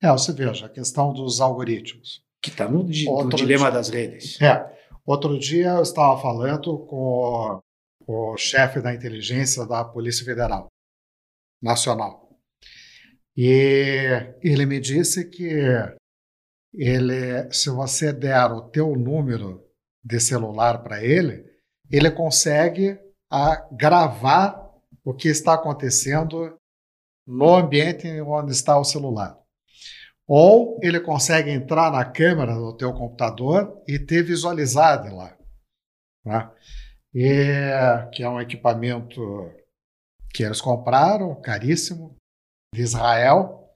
É, 0.00 0.10
você 0.10 0.32
veja, 0.32 0.66
a 0.66 0.68
questão 0.68 1.12
dos 1.12 1.40
algoritmos. 1.40 2.22
Que 2.40 2.50
está 2.50 2.68
no, 2.68 2.84
di- 2.84 3.04
no 3.04 3.28
dilema 3.30 3.64
dia. 3.66 3.70
das 3.70 3.88
redes. 3.88 4.40
É, 4.40 4.64
outro 5.06 5.38
dia 5.38 5.70
eu 5.70 5.82
estava 5.82 6.20
falando 6.20 6.78
com 6.86 7.62
o, 8.06 8.32
o 8.32 8.36
chefe 8.36 8.80
da 8.80 8.92
inteligência 8.94 9.64
da 9.66 9.84
Polícia 9.84 10.24
Federal 10.24 10.68
Nacional. 11.62 12.28
E 13.36 14.34
ele 14.42 14.66
me 14.66 14.78
disse 14.80 15.24
que 15.30 15.48
ele, 16.74 17.50
se 17.52 17.70
você 17.70 18.12
der 18.12 18.50
o 18.50 18.62
teu 18.70 18.94
número 18.96 19.64
de 20.04 20.18
celular 20.20 20.82
para 20.82 21.02
ele, 21.04 21.44
ele 21.90 22.10
consegue 22.10 22.98
a, 23.30 23.66
gravar 23.72 24.61
o 25.04 25.12
que 25.14 25.28
está 25.28 25.54
acontecendo 25.54 26.58
no 27.26 27.54
ambiente 27.54 28.08
onde 28.20 28.52
está 28.52 28.78
o 28.78 28.84
celular. 28.84 29.38
Ou 30.26 30.78
ele 30.82 31.00
consegue 31.00 31.50
entrar 31.50 31.90
na 31.90 32.04
câmera 32.04 32.54
do 32.54 32.76
teu 32.76 32.92
computador 32.92 33.82
e 33.86 33.98
ter 33.98 34.22
visualizado 34.22 35.14
lá. 35.14 35.36
Tá? 36.24 36.54
E, 37.14 38.08
que 38.12 38.22
é 38.22 38.28
um 38.28 38.40
equipamento 38.40 39.20
que 40.32 40.42
eles 40.42 40.60
compraram, 40.60 41.38
caríssimo, 41.40 42.16
de 42.74 42.80
Israel, 42.80 43.68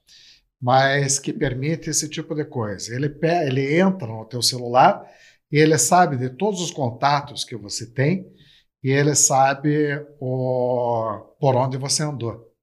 mas 0.61 1.18
que 1.18 1.33
permite 1.33 1.91
esse 1.91 2.09
tipo 2.09 2.35
de 2.35 2.45
coisa. 2.45 2.95
Ele, 2.95 3.14
ele 3.47 3.79
entra 3.79 4.07
no 4.07 4.24
teu 4.24 4.41
celular 4.41 5.05
e 5.53 5.59
ele 5.59 5.77
sabe 5.77 6.16
de 6.16 6.31
todos 6.31 6.61
os 6.61 6.70
contatos 6.70 7.45
que 7.45 7.57
você 7.57 7.93
tem 7.93 8.35
e 8.87 8.91
ele 8.93 9.16
sabe 9.16 9.97
o, 10.20 11.18
por 11.41 11.57
onde 11.57 11.76
você 11.76 12.05
andou. 12.05 12.55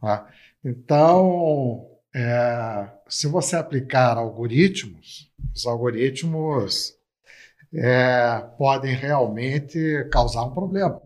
tá? 0.00 0.28
Então, 0.64 1.88
é, 2.12 2.90
se 3.08 3.28
você 3.28 3.54
aplicar 3.54 4.18
algoritmos, 4.18 5.32
os 5.54 5.64
algoritmos 5.64 6.98
é, 7.72 8.40
podem 8.58 8.92
realmente 8.92 10.04
causar 10.10 10.46
um 10.46 10.52
problema. 10.52 11.00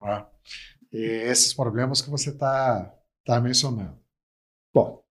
tá? 0.00 0.28
E 0.92 0.98
esses 0.98 1.54
problemas 1.54 2.02
que 2.02 2.10
você 2.10 2.30
está 2.30 2.92
tá 3.24 3.40
mencionando. 3.40 3.96
Bom, 4.74 5.04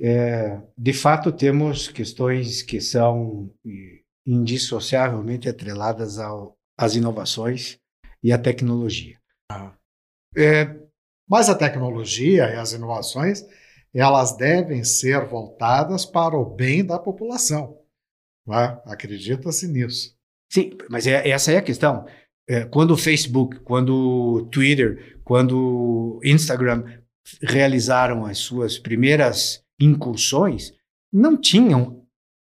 é, 0.00 0.62
de 0.78 0.94
fato 0.94 1.30
temos 1.30 1.88
questões 1.88 2.62
que 2.62 2.80
são 2.80 3.54
eh, 3.66 4.00
indissociavelmente 4.24 5.46
atreladas 5.46 6.18
ao, 6.18 6.56
às 6.74 6.94
inovações 6.94 7.81
e 8.22 8.32
à 8.32 8.38
tecnologia. 8.38 9.18
Ah. 9.50 9.72
É, 10.36 10.76
Mas 11.28 11.48
a 11.48 11.54
tecnologia 11.54 12.52
e 12.52 12.56
as 12.56 12.72
inovações, 12.72 13.42
elas 13.94 14.36
devem 14.36 14.84
ser 14.84 15.26
voltadas 15.26 16.04
para 16.04 16.36
o 16.36 16.44
bem 16.44 16.84
da 16.84 16.98
população. 16.98 17.78
tá? 18.46 18.82
Acredita-se 18.86 19.66
nisso. 19.68 20.14
sim, 20.52 20.72
mas 20.90 21.06
é- 21.06 21.28
essa 21.28 21.52
é 21.52 21.56
a 21.58 21.62
questão. 21.62 22.04
É, 22.48 22.64
quando 22.66 22.90
o 22.92 22.96
Facebook, 22.96 23.60
quando 23.60 23.94
o 23.94 24.46
Twitter, 24.46 25.20
quando 25.24 25.56
o 26.18 26.20
Instagram 26.24 26.84
realizaram 27.40 28.26
as 28.26 28.38
suas 28.38 28.78
primeiras 28.78 29.62
incursões, 29.80 30.72
não 31.12 31.40
tinham, 31.40 32.01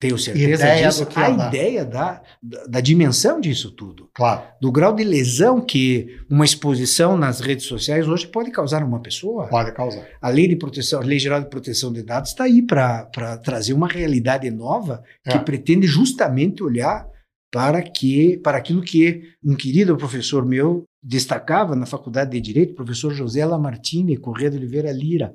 tenho 0.01 0.17
certeza 0.17 0.65
Ideia 0.65 0.89
disso, 0.89 1.07
que 1.07 1.19
a 1.19 1.31
ideia 1.31 1.85
da, 1.85 2.23
da, 2.43 2.65
da 2.67 2.81
dimensão 2.81 3.41
disso 3.41 3.71
tudo. 3.73 4.09
Claro. 4.15 4.43
do 4.61 4.71
grau 4.71 4.95
de 4.95 5.03
lesão 5.03 5.61
que 5.61 6.21
uma 6.31 6.45
exposição 6.45 7.17
nas 7.17 7.41
redes 7.41 7.67
sociais 7.67 8.07
hoje 8.07 8.27
pode 8.27 8.51
causar 8.51 8.81
numa 8.81 9.01
pessoa. 9.01 9.49
Pode 9.49 9.73
causar. 9.73 10.07
A 10.21 10.29
lei 10.29 10.47
de 10.49 10.57
proteção, 10.57 11.01
a 11.01 11.05
lei 11.05 11.19
geral 11.19 11.41
de 11.41 11.49
proteção 11.49 11.93
de 11.93 12.03
dados 12.03 12.31
está 12.31 12.45
aí 12.45 12.63
para 12.63 13.37
trazer 13.43 13.73
uma 13.73 13.89
realidade 13.89 14.49
nova 14.51 15.03
que 15.25 15.37
É. 15.37 15.41
pretende 15.41 15.87
justamente 15.87 16.63
olhar 16.63 17.07
para 17.51 17.83
que 17.83 18.39
para 18.39 18.59
aquilo 18.59 18.83
que 18.83 19.23
um 19.45 19.57
querido 19.57 19.97
professor 19.97 20.45
meu 20.45 20.85
destacava 21.03 21.75
na 21.75 21.87
faculdade 21.87 22.31
de 22.33 22.41
direito, 22.41 22.75
professor 22.75 23.13
José 23.13 23.45
Lamartine 23.45 24.17
Corrêa 24.17 24.51
de 24.51 24.59
Oliveira 24.59 24.93
Lira. 24.93 25.35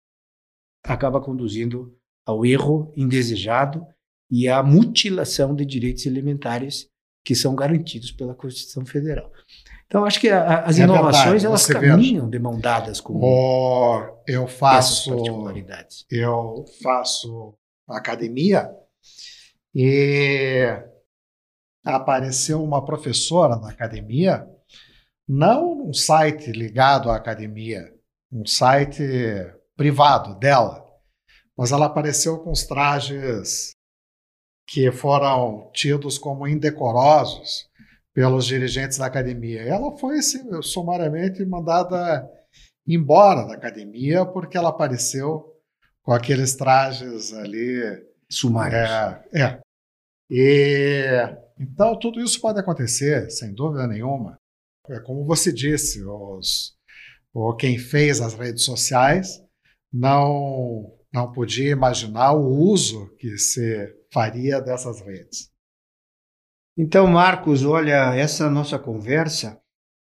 Acaba 0.84 1.20
conduzindo 1.20 1.98
ao 2.26 2.46
erro 2.46 2.94
indesejado 2.96 3.86
e 4.32 4.48
à 4.48 4.62
mutilação 4.62 5.56
de 5.56 5.66
direitos 5.66 6.06
elementares 6.06 6.88
que 7.26 7.36
são 7.36 7.56
garantidos 7.56 8.12
pela 8.12 8.36
Constituição 8.36 8.86
Federal. 8.86 9.32
Então, 9.90 10.06
acho 10.06 10.20
que 10.20 10.30
a, 10.30 10.66
as 10.66 10.78
é 10.78 10.84
inovações 10.84 11.42
verdade, 11.42 11.46
elas 11.48 11.66
caminham 11.66 12.30
de 12.30 12.38
mão 12.38 12.60
dadas 12.60 13.02
com 13.02 13.20
oh, 13.24 14.22
eu 14.28 14.48
faço, 14.48 15.10
particularidades. 15.10 16.06
Eu 16.12 16.64
faço 16.84 17.56
academia 17.88 18.70
e 19.74 20.64
apareceu 21.84 22.64
uma 22.64 22.86
professora 22.86 23.56
na 23.56 23.72
academia, 23.72 24.48
não 25.28 25.88
um 25.90 25.94
site 25.94 26.52
ligado 26.52 27.10
à 27.10 27.16
academia, 27.16 27.92
um 28.32 28.46
site 28.46 29.02
privado 29.76 30.38
dela, 30.38 30.86
mas 31.58 31.72
ela 31.72 31.88
apareceu 31.88 32.38
com 32.44 32.52
os 32.52 32.64
trajes 32.64 33.72
que 34.68 34.92
foram 34.92 35.72
tidos 35.74 36.20
como 36.20 36.48
indecorosos 36.48 37.69
pelos 38.20 38.46
dirigentes 38.48 38.98
da 38.98 39.06
academia. 39.06 39.62
Ela 39.62 39.98
foi 39.98 40.18
assim, 40.18 40.62
sumariamente 40.62 41.46
mandada 41.46 42.30
embora 42.86 43.48
da 43.48 43.54
academia 43.54 44.26
porque 44.26 44.58
ela 44.58 44.72
apareceu 44.72 45.56
com 46.04 46.12
aqueles 46.12 46.54
trajes 46.54 47.34
ali 47.34 47.80
sumários. 48.30 48.90
É, 49.34 49.42
é. 49.42 49.60
E 50.30 51.06
então 51.58 51.98
tudo 51.98 52.20
isso 52.20 52.42
pode 52.42 52.60
acontecer, 52.60 53.32
sem 53.32 53.54
dúvida 53.54 53.88
nenhuma. 53.88 54.38
É 54.90 55.00
como 55.00 55.24
você 55.24 55.54
disse, 55.54 56.04
os, 56.04 56.76
o 57.34 57.56
quem 57.56 57.78
fez 57.78 58.20
as 58.20 58.34
redes 58.34 58.66
sociais 58.66 59.42
não 59.94 60.94
não 61.14 61.32
podia 61.32 61.72
imaginar 61.72 62.34
o 62.34 62.50
uso 62.50 63.16
que 63.16 63.38
se 63.38 63.96
faria 64.12 64.60
dessas 64.60 65.00
redes. 65.00 65.49
Então, 66.82 67.06
Marcos, 67.08 67.66
olha, 67.66 68.16
essa 68.16 68.50
nossa 68.50 68.80
conversa, 68.80 69.60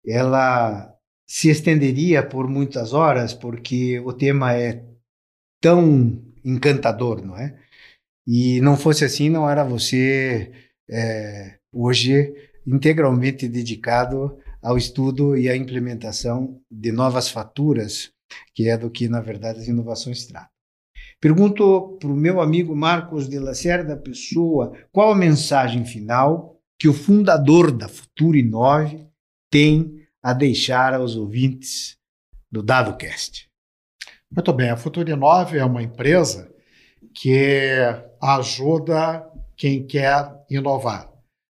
ela 0.04 0.92
se 1.24 1.48
estenderia 1.52 2.28
por 2.28 2.48
muitas 2.48 2.94
horas, 2.94 3.32
porque 3.32 4.00
o 4.00 4.12
tema 4.12 4.56
é 4.56 4.84
tão 5.62 6.20
encantador, 6.44 7.24
não 7.24 7.38
é? 7.38 7.56
E 8.26 8.60
não 8.62 8.76
fosse 8.76 9.06
assim, 9.06 9.30
não 9.30 9.48
era 9.48 9.64
você 9.64 10.52
é, 10.90 11.60
hoje 11.72 12.34
integralmente 12.66 13.48
dedicado 13.48 14.40
ao 14.60 14.76
estudo 14.76 15.38
e 15.38 15.48
à 15.48 15.56
implementação 15.56 16.60
de 16.72 16.92
novas 16.92 17.30
faturas, 17.30 18.12
que 18.56 18.68
é 18.68 18.76
do 18.76 18.90
que, 18.90 19.08
na 19.08 19.22
verdade, 19.22 19.60
as 19.60 19.68
inovações 19.68 20.26
tratam. 20.26 20.50
Pergunto 21.22 22.00
para 22.00 22.10
o 22.10 22.16
meu 22.16 22.42
amigo 22.42 22.76
Marcos 22.76 23.30
de 23.30 23.38
Lacerda 23.38 23.96
Pessoa 23.96 24.74
qual 24.92 25.12
a 25.12 25.16
mensagem 25.16 25.86
final 25.86 26.53
que 26.84 26.90
o 26.90 26.94
fundador 26.94 27.72
da 27.72 27.88
Futura 27.88 28.38
Inove 28.38 29.08
tem 29.50 30.06
a 30.22 30.34
deixar 30.34 30.94
aos 30.94 31.16
ouvintes 31.16 31.98
do 32.52 32.62
DadoCast? 32.62 33.50
Muito 34.30 34.52
bem, 34.52 34.70
a 34.70 34.76
Futura 34.76 35.10
Inove 35.10 35.58
é 35.58 35.64
uma 35.64 35.82
empresa 35.82 36.54
que 37.16 37.78
ajuda 38.22 39.26
quem 39.56 39.88
quer 39.88 40.30
inovar. 40.50 41.10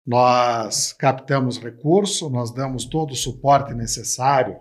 Nós 0.07 0.93
captamos 0.93 1.57
recurso, 1.57 2.29
nós 2.29 2.53
damos 2.53 2.85
todo 2.85 3.13
o 3.13 3.17
suporte 3.17 3.73
necessário 3.73 4.61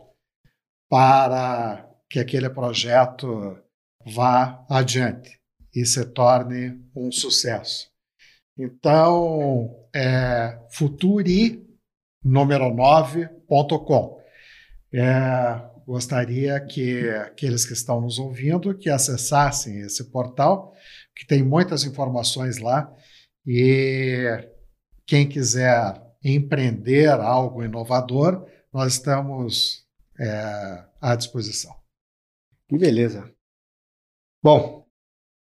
para 0.89 1.93
que 2.09 2.19
aquele 2.19 2.49
projeto 2.49 3.59
vá 4.05 4.65
adiante 4.69 5.37
e 5.75 5.85
se 5.85 6.05
torne 6.05 6.81
um 6.95 7.11
sucesso. 7.11 7.92
Então, 8.57 9.87
é 9.93 10.59
futuri 10.69 11.65
número 12.23 12.65
9.com. 12.65 14.21
É, 14.93 15.73
gostaria 15.85 16.59
que 16.61 17.09
aqueles 17.09 17.65
que 17.65 17.73
estão 17.73 17.99
nos 17.99 18.19
ouvindo 18.19 18.77
que 18.77 18.89
acessassem 18.89 19.79
esse 19.81 20.11
portal, 20.11 20.73
que 21.15 21.25
tem 21.25 21.43
muitas 21.43 21.83
informações 21.83 22.59
lá 22.59 22.93
e 23.45 24.47
quem 25.05 25.27
quiser 25.27 26.01
empreender 26.23 27.09
algo 27.09 27.63
inovador, 27.63 28.47
nós 28.71 28.93
estamos 28.93 29.85
é, 30.19 30.85
à 31.01 31.15
disposição. 31.15 31.75
Que 32.69 32.77
beleza. 32.77 33.29
Bom, 34.41 34.82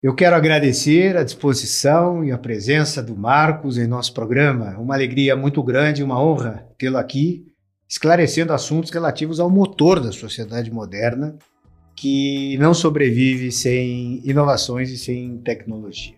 eu 0.04 0.14
quero 0.14 0.36
agradecer 0.36 1.18
a 1.18 1.24
disposição 1.24 2.24
e 2.24 2.32
a 2.32 2.38
presença 2.38 3.02
do 3.02 3.16
Marcos 3.16 3.78
em 3.78 3.88
nosso 3.88 4.14
programa. 4.14 4.78
Uma 4.78 4.94
alegria 4.94 5.36
muito 5.36 5.64
grande, 5.64 6.04
uma 6.04 6.22
honra 6.22 6.68
tê-lo 6.78 6.98
aqui, 6.98 7.46
esclarecendo 7.90 8.54
assuntos 8.54 8.92
relativos 8.92 9.40
ao 9.40 9.50
motor 9.50 10.00
da 10.00 10.12
sociedade 10.12 10.72
moderna, 10.72 11.36
que 11.96 12.58
não 12.58 12.74
sobrevive 12.74 13.52
sem 13.52 14.22
inovações 14.24 14.92
e 14.92 14.98
sem 14.98 15.38
tecnologia. 15.40 16.16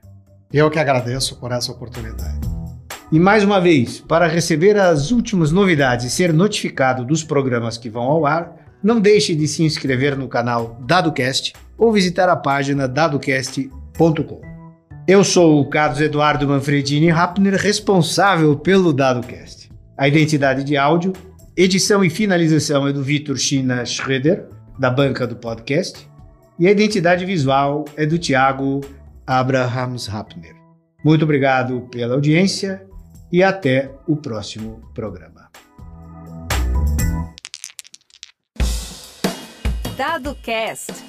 Eu 0.51 0.69
que 0.69 0.79
agradeço 0.79 1.39
por 1.39 1.51
essa 1.51 1.71
oportunidade. 1.71 2.39
E 3.11 3.19
mais 3.19 3.43
uma 3.43 3.61
vez, 3.61 4.01
para 4.01 4.27
receber 4.27 4.77
as 4.77 5.11
últimas 5.11 5.51
novidades 5.51 6.05
e 6.05 6.09
ser 6.09 6.33
notificado 6.33 7.05
dos 7.05 7.23
programas 7.23 7.77
que 7.77 7.89
vão 7.89 8.03
ao 8.03 8.25
ar, 8.25 8.66
não 8.83 8.99
deixe 8.99 9.35
de 9.35 9.47
se 9.47 9.63
inscrever 9.63 10.17
no 10.17 10.27
canal 10.27 10.79
DadoCast 10.85 11.53
ou 11.77 11.91
visitar 11.91 12.29
a 12.29 12.35
página 12.35 12.87
dadocast.com. 12.87 14.41
Eu 15.07 15.23
sou 15.23 15.61
o 15.61 15.69
Carlos 15.69 16.01
Eduardo 16.01 16.47
Manfredini 16.47 17.09
Rappner, 17.09 17.55
responsável 17.55 18.57
pelo 18.57 18.91
DadoCast. 18.91 19.71
A 19.97 20.07
identidade 20.07 20.63
de 20.63 20.75
áudio, 20.75 21.13
edição 21.55 22.03
e 22.03 22.09
finalização 22.09 22.87
é 22.87 22.93
do 22.93 23.01
Vitor 23.01 23.37
China 23.37 23.85
Schroeder, 23.85 24.47
da 24.77 24.89
banca 24.89 25.25
do 25.25 25.35
podcast, 25.35 26.07
e 26.59 26.67
a 26.67 26.71
identidade 26.71 27.25
visual 27.25 27.85
é 27.95 28.05
do 28.05 28.17
Tiago 28.17 28.81
Abrahams 29.25 30.07
Rappner. 30.07 30.55
Muito 31.03 31.23
obrigado 31.23 31.87
pela 31.91 32.15
audiência 32.15 32.85
e 33.31 33.41
até 33.41 33.91
o 34.07 34.15
próximo 34.15 34.81
programa. 34.93 35.36
DadoCast 39.97 41.06